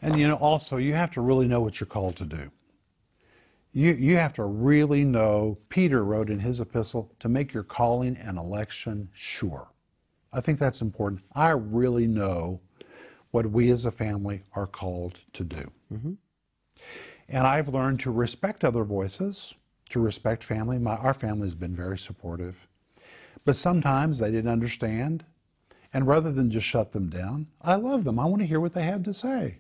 And 0.02 0.20
you 0.20 0.28
know, 0.28 0.36
also, 0.36 0.78
you 0.78 0.94
have 0.94 1.12
to 1.12 1.22
really 1.22 1.48
know 1.48 1.62
what 1.62 1.80
you're 1.80 1.88
called 1.88 2.18
to 2.18 2.26
do. 2.26 2.52
You, 3.72 3.94
you 3.94 4.18
have 4.18 4.34
to 4.34 4.44
really 4.44 5.04
know, 5.04 5.58
Peter 5.70 6.04
wrote 6.04 6.30
in 6.30 6.40
his 6.40 6.60
epistle, 6.60 7.12
to 7.20 7.28
make 7.30 7.54
your 7.54 7.64
calling 7.64 8.16
and 8.18 8.38
election 8.38 9.10
sure. 9.14 9.70
I 10.34 10.42
think 10.42 10.60
that's 10.60 10.82
important. 10.82 11.22
I 11.34 11.50
really 11.50 12.08
know 12.08 12.60
what 13.32 13.52
we 13.52 13.72
as 13.72 13.86
a 13.86 13.92
family 13.92 14.42
are 14.54 14.68
called 14.68 15.20
to 15.34 15.44
do. 15.44 15.72
Mm-hmm. 15.94 16.14
And 17.30 17.48
I've 17.48 17.70
learned 17.70 18.00
to 18.02 18.12
respect 18.12 18.64
other 18.64 18.84
voices, 18.84 19.54
to 19.90 20.00
respect 20.00 20.44
family. 20.44 20.78
My, 20.78 20.96
our 20.96 21.14
family 21.14 21.48
has 21.48 21.56
been 21.56 21.76
very 21.76 21.98
supportive. 21.98 22.68
But 23.46 23.56
sometimes 23.56 24.20
they 24.20 24.32
didn't 24.32 24.52
understand. 24.52 25.24
And 25.94 26.08
rather 26.08 26.32
than 26.32 26.50
just 26.50 26.66
shut 26.66 26.92
them 26.92 27.10
down, 27.10 27.48
I 27.62 27.76
love 27.76 28.04
them. 28.04 28.20
I 28.20 28.26
want 28.26 28.42
to 28.42 28.48
hear 28.48 28.60
what 28.60 28.74
they 28.74 28.84
have 28.84 29.04
to 29.04 29.14
say. 29.14 29.60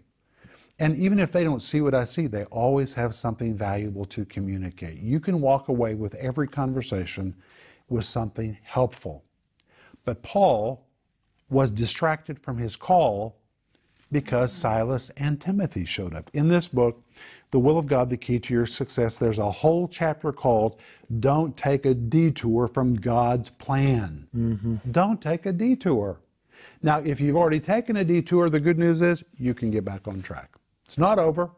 And 0.79 0.95
even 0.95 1.19
if 1.19 1.31
they 1.31 1.43
don't 1.43 1.61
see 1.61 1.81
what 1.81 1.93
I 1.93 2.05
see, 2.05 2.25
they 2.25 2.45
always 2.45 2.93
have 2.93 3.13
something 3.13 3.55
valuable 3.55 4.05
to 4.05 4.25
communicate. 4.25 4.97
You 4.97 5.19
can 5.19 5.39
walk 5.39 5.67
away 5.67 5.93
with 5.93 6.15
every 6.15 6.47
conversation 6.47 7.35
with 7.89 8.05
something 8.05 8.57
helpful. 8.63 9.23
But 10.05 10.23
Paul 10.23 10.85
was 11.49 11.71
distracted 11.71 12.39
from 12.39 12.57
his 12.57 12.75
call 12.75 13.37
because 14.11 14.53
Silas 14.53 15.09
and 15.17 15.41
Timothy 15.41 15.85
showed 15.85 16.13
up. 16.13 16.29
In 16.33 16.47
this 16.47 16.67
book, 16.67 17.03
The 17.51 17.59
Will 17.59 17.77
of 17.77 17.87
God, 17.87 18.09
the 18.09 18.17
Key 18.17 18.39
to 18.39 18.53
Your 18.53 18.65
Success, 18.65 19.17
there's 19.17 19.39
a 19.39 19.51
whole 19.51 19.87
chapter 19.87 20.31
called 20.31 20.79
Don't 21.19 21.57
Take 21.57 21.85
a 21.85 21.93
Detour 21.93 22.67
from 22.67 22.93
God's 22.93 23.49
Plan. 23.49 24.27
Mm-hmm. 24.35 24.75
Don't 24.91 25.21
take 25.21 25.45
a 25.45 25.51
detour. 25.51 26.19
Now, 26.83 26.99
if 26.99 27.19
you've 27.19 27.35
already 27.37 27.59
taken 27.59 27.97
a 27.97 28.03
detour, 28.03 28.49
the 28.49 28.59
good 28.59 28.77
news 28.77 29.01
is 29.01 29.23
you 29.37 29.53
can 29.53 29.71
get 29.71 29.83
back 29.83 30.07
on 30.07 30.21
track. 30.21 30.51
It's 30.85 30.97
not 30.97 31.17
over. 31.17 31.49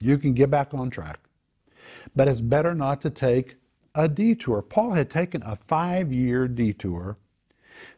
You 0.00 0.16
can 0.16 0.32
get 0.32 0.50
back 0.50 0.72
on 0.72 0.90
track. 0.90 1.18
But 2.14 2.28
it's 2.28 2.40
better 2.40 2.74
not 2.74 3.00
to 3.02 3.10
take 3.10 3.56
a 3.94 4.08
detour. 4.08 4.62
Paul 4.62 4.92
had 4.92 5.10
taken 5.10 5.42
a 5.44 5.56
five 5.56 6.12
year 6.12 6.46
detour. 6.46 7.16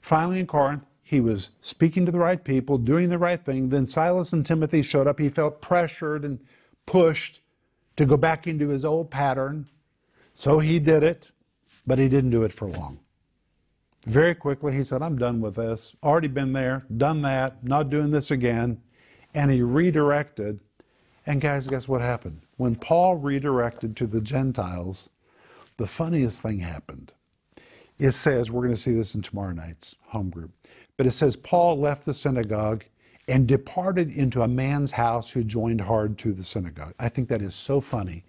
Finally, 0.00 0.40
in 0.40 0.46
Corinth, 0.46 0.84
he 1.02 1.20
was 1.20 1.50
speaking 1.60 2.06
to 2.06 2.12
the 2.12 2.18
right 2.18 2.42
people, 2.42 2.78
doing 2.78 3.10
the 3.10 3.18
right 3.18 3.44
thing. 3.44 3.68
Then 3.68 3.84
Silas 3.86 4.32
and 4.32 4.46
Timothy 4.46 4.82
showed 4.82 5.06
up. 5.06 5.18
He 5.18 5.28
felt 5.28 5.60
pressured 5.60 6.24
and 6.24 6.40
pushed 6.86 7.40
to 7.96 8.06
go 8.06 8.16
back 8.16 8.46
into 8.46 8.68
his 8.68 8.84
old 8.84 9.10
pattern. 9.10 9.68
So 10.34 10.58
he 10.60 10.78
did 10.78 11.02
it, 11.02 11.30
but 11.86 11.98
he 11.98 12.08
didn't 12.08 12.30
do 12.30 12.44
it 12.44 12.52
for 12.52 12.66
long. 12.68 13.00
Very 14.06 14.34
quickly, 14.34 14.74
he 14.74 14.84
said, 14.84 15.02
I'm 15.02 15.16
done 15.16 15.40
with 15.40 15.56
this. 15.56 15.94
Already 16.02 16.28
been 16.28 16.54
there, 16.54 16.86
done 16.96 17.22
that, 17.22 17.62
not 17.62 17.90
doing 17.90 18.10
this 18.10 18.30
again. 18.30 18.80
And 19.34 19.50
he 19.50 19.62
redirected. 19.62 20.60
And 21.24 21.40
guys, 21.40 21.68
guess 21.68 21.86
what 21.86 22.00
happened? 22.00 22.40
When 22.56 22.74
Paul 22.74 23.16
redirected 23.16 23.96
to 23.98 24.06
the 24.06 24.20
Gentiles, 24.20 25.08
the 25.76 25.86
funniest 25.86 26.42
thing 26.42 26.60
happened. 26.60 27.12
It 28.02 28.14
says, 28.14 28.50
we're 28.50 28.62
going 28.62 28.74
to 28.74 28.80
see 28.80 28.94
this 28.94 29.14
in 29.14 29.22
tomorrow 29.22 29.52
night's 29.52 29.94
home 30.06 30.28
group, 30.28 30.50
but 30.96 31.06
it 31.06 31.12
says, 31.12 31.36
Paul 31.36 31.78
left 31.78 32.04
the 32.04 32.12
synagogue 32.12 32.82
and 33.28 33.46
departed 33.46 34.10
into 34.10 34.42
a 34.42 34.48
man's 34.48 34.90
house 34.90 35.30
who 35.30 35.44
joined 35.44 35.82
hard 35.82 36.18
to 36.18 36.32
the 36.32 36.42
synagogue. 36.42 36.94
I 36.98 37.08
think 37.08 37.28
that 37.28 37.40
is 37.40 37.54
so 37.54 37.80
funny 37.80 38.24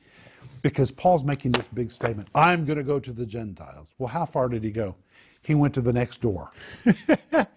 because 0.62 0.91
Paul's 0.91 1.23
making 1.23 1.53
this 1.53 1.65
big 1.65 1.91
statement 1.91 2.27
I'm 2.36 2.65
going 2.65 2.77
to 2.77 2.83
go 2.83 2.99
to 2.99 3.12
the 3.12 3.25
Gentiles. 3.25 3.89
Well, 3.97 4.09
how 4.09 4.25
far 4.25 4.47
did 4.47 4.63
he 4.63 4.69
go? 4.69 4.95
He 5.41 5.55
went 5.55 5.73
to 5.73 5.81
the 5.81 5.91
next 5.91 6.21
door. 6.21 6.51
he 6.83 6.91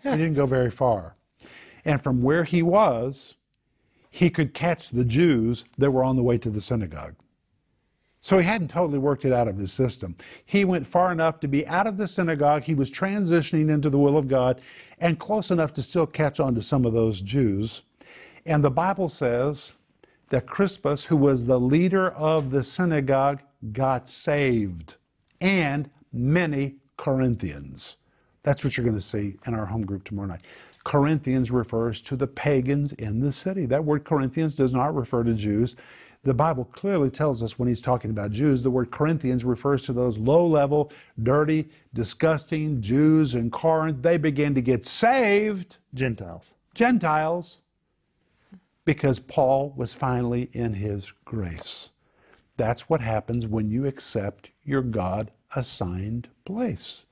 didn't 0.03 0.33
go 0.33 0.47
very 0.47 0.71
far. 0.71 1.17
And 1.85 2.01
from 2.01 2.23
where 2.23 2.45
he 2.45 2.63
was, 2.63 3.35
he 4.09 4.31
could 4.31 4.55
catch 4.55 4.89
the 4.89 5.05
Jews 5.05 5.67
that 5.77 5.91
were 5.91 6.03
on 6.03 6.17
the 6.17 6.23
way 6.23 6.39
to 6.39 6.49
the 6.49 6.63
synagogue. 6.63 7.15
So 8.27 8.39
he 8.39 8.45
hadn't 8.45 8.73
totally 8.73 8.99
worked 8.99 9.25
it 9.25 9.33
out 9.33 9.47
of 9.47 9.57
his 9.57 9.73
system. 9.73 10.17
He 10.45 10.65
went 10.65 10.85
far 10.85 11.13
enough 11.13 11.39
to 11.39 11.47
be 11.47 11.65
out 11.69 11.87
of 11.87 11.97
the 11.97 12.09
synagogue. 12.09 12.65
He 12.65 12.75
was 12.75 12.91
transitioning 12.91 13.71
into 13.71 13.89
the 13.89 14.01
will 14.01 14.19
of 14.19 14.27
God 14.27 14.61
and 14.99 15.17
close 15.17 15.53
enough 15.53 15.73
to 15.75 15.83
still 15.85 16.09
catch 16.09 16.41
on 16.41 16.53
to 16.57 16.61
some 16.61 16.85
of 16.85 16.93
those 16.93 17.21
Jews. 17.21 17.83
And 18.45 18.65
the 18.65 18.71
Bible 18.71 19.09
says 19.09 19.75
that 20.31 20.49
Crispus, 20.49 21.05
who 21.05 21.17
was 21.17 21.47
the 21.47 21.61
leader 21.61 22.11
of 22.11 22.51
the 22.51 22.65
synagogue, 22.65 23.43
got 23.73 24.09
saved, 24.09 24.97
and 25.41 25.89
many 26.13 26.79
Corinthians. 26.97 27.95
That's 28.43 28.65
what 28.65 28.77
you're 28.77 28.87
going 28.87 28.99
to 28.99 29.01
see 29.01 29.37
in 29.47 29.55
our 29.55 29.67
home 29.67 29.87
group 29.87 30.03
tomorrow 30.03 30.27
night. 30.27 30.43
Corinthians 30.83 31.53
refers 31.53 32.01
to 32.03 32.17
the 32.17 32.27
pagans 32.27 32.93
in 32.95 33.21
the 33.21 33.31
city. 33.31 33.67
That 33.67 33.85
word 33.85 34.03
Corinthians 34.03 34.57
does 34.57 34.73
not 34.73 34.97
refer 34.97 35.23
to 35.23 35.35
Jews. 35.35 35.77
The 36.27 36.35
Bible 36.35 36.65
clearly 36.65 37.09
tells 37.09 37.41
us 37.41 37.57
when 37.57 37.69
he's 37.69 37.81
talking 37.81 38.11
about 38.11 38.33
Jews, 38.33 38.61
the 38.61 38.69
word 38.69 38.91
Corinthians 38.91 39.45
refers 39.45 39.85
to 39.85 39.93
those 39.93 40.19
low 40.19 40.45
level, 40.45 40.91
dirty, 41.23 41.69
disgusting 41.95 42.83
Jews 42.83 43.37
in 43.37 43.49
Corinth. 43.49 44.03
They 44.03 44.17
began 44.17 44.53
to 44.57 44.61
get 44.61 44.85
saved, 44.85 45.77
Gentiles. 45.95 46.55
Gentiles, 46.75 47.59
because 48.85 49.21
Paul 49.21 49.73
was 49.77 49.95
finally 49.95 50.51
in 50.53 50.75
his 50.75 51.13
grace. 51.25 51.91
That's 52.57 52.89
what 52.89 53.03
happens 53.03 53.47
when 53.47 53.71
you 53.71 53.87
accept 53.87 54.51
your 54.65 54.83
God 54.83 55.31
assigned 55.55 56.27
place. 56.45 57.05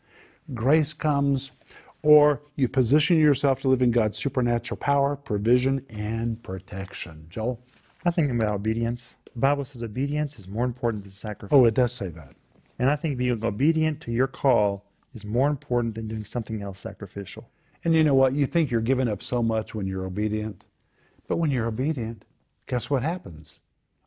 Grace 0.54 0.92
comes, 0.92 1.52
or 2.02 2.42
you 2.56 2.68
position 2.68 3.20
yourself 3.20 3.60
to 3.60 3.68
live 3.68 3.80
in 3.80 3.92
God's 3.92 4.18
supernatural 4.18 4.78
power, 4.78 5.14
provision, 5.14 5.86
and 5.88 6.42
protection. 6.42 7.26
Joel? 7.28 7.60
I 8.04 8.10
think 8.10 8.30
about 8.30 8.52
obedience. 8.52 9.16
The 9.32 9.40
Bible 9.40 9.64
says 9.64 9.82
obedience 9.82 10.38
is 10.38 10.46
more 10.48 10.64
important 10.64 11.02
than 11.02 11.10
sacrifice. 11.12 11.56
Oh, 11.56 11.64
it 11.64 11.74
does 11.74 11.92
say 11.92 12.08
that. 12.08 12.34
And 12.78 12.90
I 12.90 12.96
think 12.96 13.16
being 13.18 13.42
obedient 13.44 14.00
to 14.02 14.12
your 14.12 14.26
call 14.26 14.84
is 15.14 15.24
more 15.24 15.48
important 15.48 15.94
than 15.94 16.08
doing 16.08 16.24
something 16.24 16.62
else 16.62 16.78
sacrificial. 16.78 17.48
And 17.84 17.94
you 17.94 18.02
know 18.04 18.14
what? 18.14 18.32
You 18.32 18.46
think 18.46 18.70
you're 18.70 18.80
giving 18.80 19.08
up 19.08 19.22
so 19.22 19.42
much 19.42 19.74
when 19.74 19.86
you're 19.86 20.04
obedient. 20.04 20.64
But 21.28 21.36
when 21.36 21.50
you're 21.50 21.66
obedient, 21.66 22.24
guess 22.66 22.90
what 22.90 23.02
happens? 23.02 23.60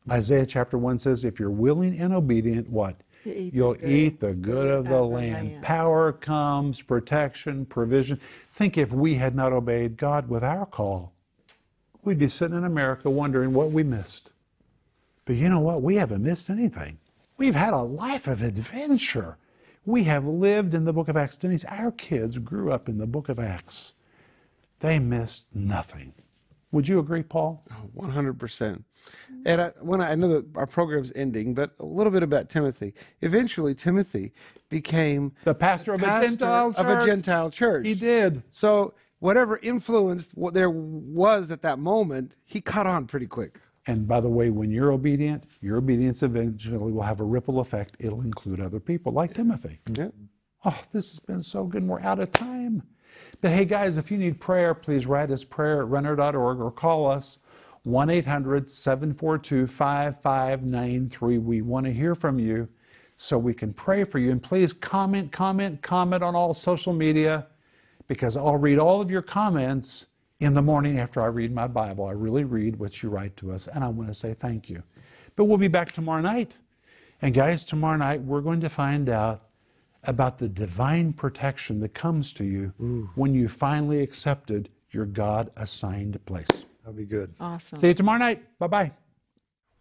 Isaiah 0.10 0.45
chapter 0.45 0.77
1 0.77 0.99
says, 0.99 1.25
if 1.25 1.39
you're 1.39 1.49
willing 1.49 1.99
and 1.99 2.13
obedient, 2.13 2.69
what? 2.69 3.01
You 3.25 3.33
eat 3.33 3.51
the 3.51 3.57
You'll 3.57 3.73
good- 3.73 3.89
eat 3.89 4.19
the 4.19 4.33
good 4.36 4.67
of 4.69 4.83
the 4.86 4.89
the 4.91 5.01
land. 5.03 5.49
land. 5.51 5.63
Power 5.63 6.13
comes, 6.13 6.81
protection, 6.81 7.65
provision. 7.65 8.19
Think 8.53 8.77
if 8.77 8.93
we 8.93 9.15
had 9.15 9.36
not 9.36 9.51
obeyed 9.51 9.97
God 9.97 10.29
with 10.29 10.43
our 10.43 10.65
call, 10.65 11.13
we'd 12.08 12.17
be 12.17 12.30
sitting 12.30 12.58
in 12.58 12.63
America 12.63 13.10
wondering 13.10 13.54
what 13.54 13.72
we 13.72 13.84
missed. 13.84 14.30
But 15.26 15.36
you 15.36 15.50
know 15.50 15.60
what? 15.60 15.82
We 15.82 15.98
haven't 15.98 16.24
missed 16.24 16.50
anything. 16.50 17.00
We've 17.38 17.54
had 17.54 17.74
a 17.74 17.82
life 17.82 18.28
of 18.28 18.41
adventure. 18.41 19.38
We 19.86 20.06
have 20.06 20.26
lived 20.26 20.74
in 20.74 20.86
the 20.86 20.93
book 20.93 21.10
of 21.10 21.17
Acts. 21.17 21.36
Denise, 21.36 21.65
our 21.65 21.91
kids 21.91 22.38
grew 22.38 22.72
up 22.72 22.88
in 22.88 22.98
the 22.98 23.06
book 23.06 23.28
of 23.28 23.39
Acts. 23.39 23.93
They 24.80 25.00
missed 25.00 25.48
nothing. 25.54 26.13
Would 26.72 26.88
you 26.88 27.00
agree, 27.00 27.24
Paul? 27.24 27.65
Oh, 27.72 27.89
one 27.93 28.12
hundred 28.12 28.39
percent. 28.39 28.86
And 29.46 29.62
I, 29.62 29.72
when 29.82 30.00
I, 30.00 30.12
I 30.12 30.15
know 30.15 30.30
that 30.30 30.46
our 30.56 30.65
program's 30.65 31.12
ending, 31.13 31.54
but 31.54 31.72
a 31.80 31.86
little 31.86 32.12
bit 32.12 32.24
about 32.24 32.50
Timothy. 32.50 32.93
Eventually, 33.22 33.76
Timothy 33.76 34.34
became 34.70 35.34
The 35.43 35.54
pastor 35.54 35.93
of 35.93 36.04
a 36.04 36.06
Gentile 36.06 36.74
of 36.78 36.88
a. 36.88 37.06
Gentile 37.06 37.50
church. 37.50 37.86
He 37.86 37.96
did. 37.96 38.43
So 38.52 38.93
whatever 39.19 39.58
influence 39.58 40.34
there 40.53 40.69
was 40.69 41.51
at 41.51 41.62
that 41.62 41.80
moment, 41.80 42.34
he 42.45 42.62
caught 42.62 42.88
on 42.88 43.08
pretty 43.08 43.27
quick. 43.27 43.60
And 43.88 44.08
by 44.08 44.19
the 44.19 44.30
way, 44.30 44.49
when 44.49 44.69
you're 44.69 44.91
obedient, 44.91 45.45
your 45.62 45.77
obedience 45.77 46.21
eventually 46.21 46.91
will 46.91 47.03
have 47.03 47.21
a 47.21 47.23
ripple 47.23 47.60
effect. 47.60 47.95
It'll 47.99 48.21
include 48.21 48.60
other 48.60 48.82
people, 48.82 49.13
like 49.13 49.34
Timothy. 49.34 49.80
Yeah. 49.93 50.10
Oh, 50.65 50.80
this 50.91 51.12
has 51.12 51.19
been 51.19 51.41
so 51.41 51.63
good, 51.63 51.84
and 51.84 51.89
we're 51.89 52.01
out 52.01 52.19
of 52.19 52.32
time. 52.34 52.84
But 53.39 53.51
hey, 53.51 53.63
guys, 53.63 53.97
if 53.97 54.12
you 54.12 54.17
need 54.17 54.41
prayer, 54.41 54.73
please 54.73 55.08
write 55.08 55.32
us 55.32 55.43
prayer 55.43 55.82
at 55.82 55.88
renner.org 55.88 56.60
or 56.60 56.71
call 56.71 57.10
us 57.10 57.38
1 57.84 58.10
800 58.10 58.69
742 58.69 59.67
5593. 59.67 61.38
We 61.38 61.62
want 61.62 61.86
to 61.86 61.93
hear 61.93 62.15
from 62.15 62.39
you 62.39 62.67
so 63.15 63.38
we 63.38 63.53
can 63.53 63.73
pray 63.73 64.03
for 64.03 64.19
you. 64.19 64.32
And 64.32 64.43
please 64.43 64.73
comment, 64.73 65.32
comment, 65.32 65.82
comment 65.82 66.21
on 66.21 66.36
all 66.36 66.53
social 66.53 66.93
media 66.93 67.47
because 68.08 68.38
I'll 68.38 68.58
read 68.58 68.80
all 68.80 69.02
of 69.02 69.12
your 69.12 69.22
comments 69.22 70.08
in 70.39 70.54
the 70.54 70.62
morning 70.62 71.00
after 71.00 71.22
I 71.22 71.28
read 71.28 71.54
my 71.54 71.67
Bible. 71.67 72.06
I 72.06 72.12
really 72.12 72.43
read 72.43 72.78
what 72.78 73.02
you 73.02 73.10
write 73.10 73.36
to 73.38 73.52
us, 73.52 73.67
and 73.67 73.84
I 73.84 73.88
want 73.88 74.10
to 74.10 74.15
say 74.15 74.34
thank 74.34 74.70
you. 74.70 74.84
But 75.36 75.46
we'll 75.46 75.58
be 75.58 75.67
back 75.67 75.91
tomorrow 75.91 76.22
night. 76.22 76.58
And 77.22 77.34
guys, 77.34 77.63
tomorrow 77.63 77.98
night 77.98 78.22
we're 78.22 78.41
going 78.41 78.62
to 78.62 78.70
find 78.70 79.10
out 79.10 79.43
about 80.04 80.38
the 80.38 80.48
divine 80.48 81.12
protection 81.12 81.80
that 81.82 81.93
comes 81.93 82.32
to 82.34 82.43
you 82.43 83.10
when 83.15 83.34
you 83.34 83.48
finally 83.48 84.02
accepted 84.02 84.70
your 84.91 85.06
God 85.06 85.50
assigned 85.58 86.24
place. 86.26 86.65
That'll 86.80 86.93
be 86.93 87.06
good. 87.06 87.34
Awesome. 87.39 87.80
See 87.80 87.88
you 87.88 87.93
tomorrow 87.93 88.20
night. 88.20 88.43
Bye 88.60 88.67
bye. 88.67 88.91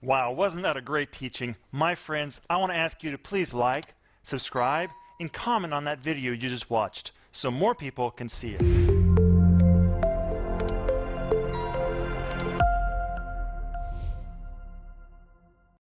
Wow, 0.03 0.33
wasn't 0.33 0.65
that 0.65 0.77
a 0.77 0.81
great 0.81 1.13
teaching? 1.13 1.57
My 1.73 1.95
friends, 1.95 2.41
I 2.51 2.59
want 2.59 2.73
to 2.73 2.77
ask 2.77 3.03
you 3.03 3.11
to 3.11 3.19
please 3.19 3.55
like, 3.55 3.95
subscribe, 4.23 4.91
and 5.21 5.33
comment 5.33 5.73
on 5.73 5.85
that 5.85 6.01
video 6.01 6.33
you 6.33 6.49
just 6.49 6.71
watched 6.71 7.13
so 7.37 7.51
more 7.51 7.75
people 7.75 8.11
can 8.11 8.29
see 8.29 8.57
it. 8.59 8.96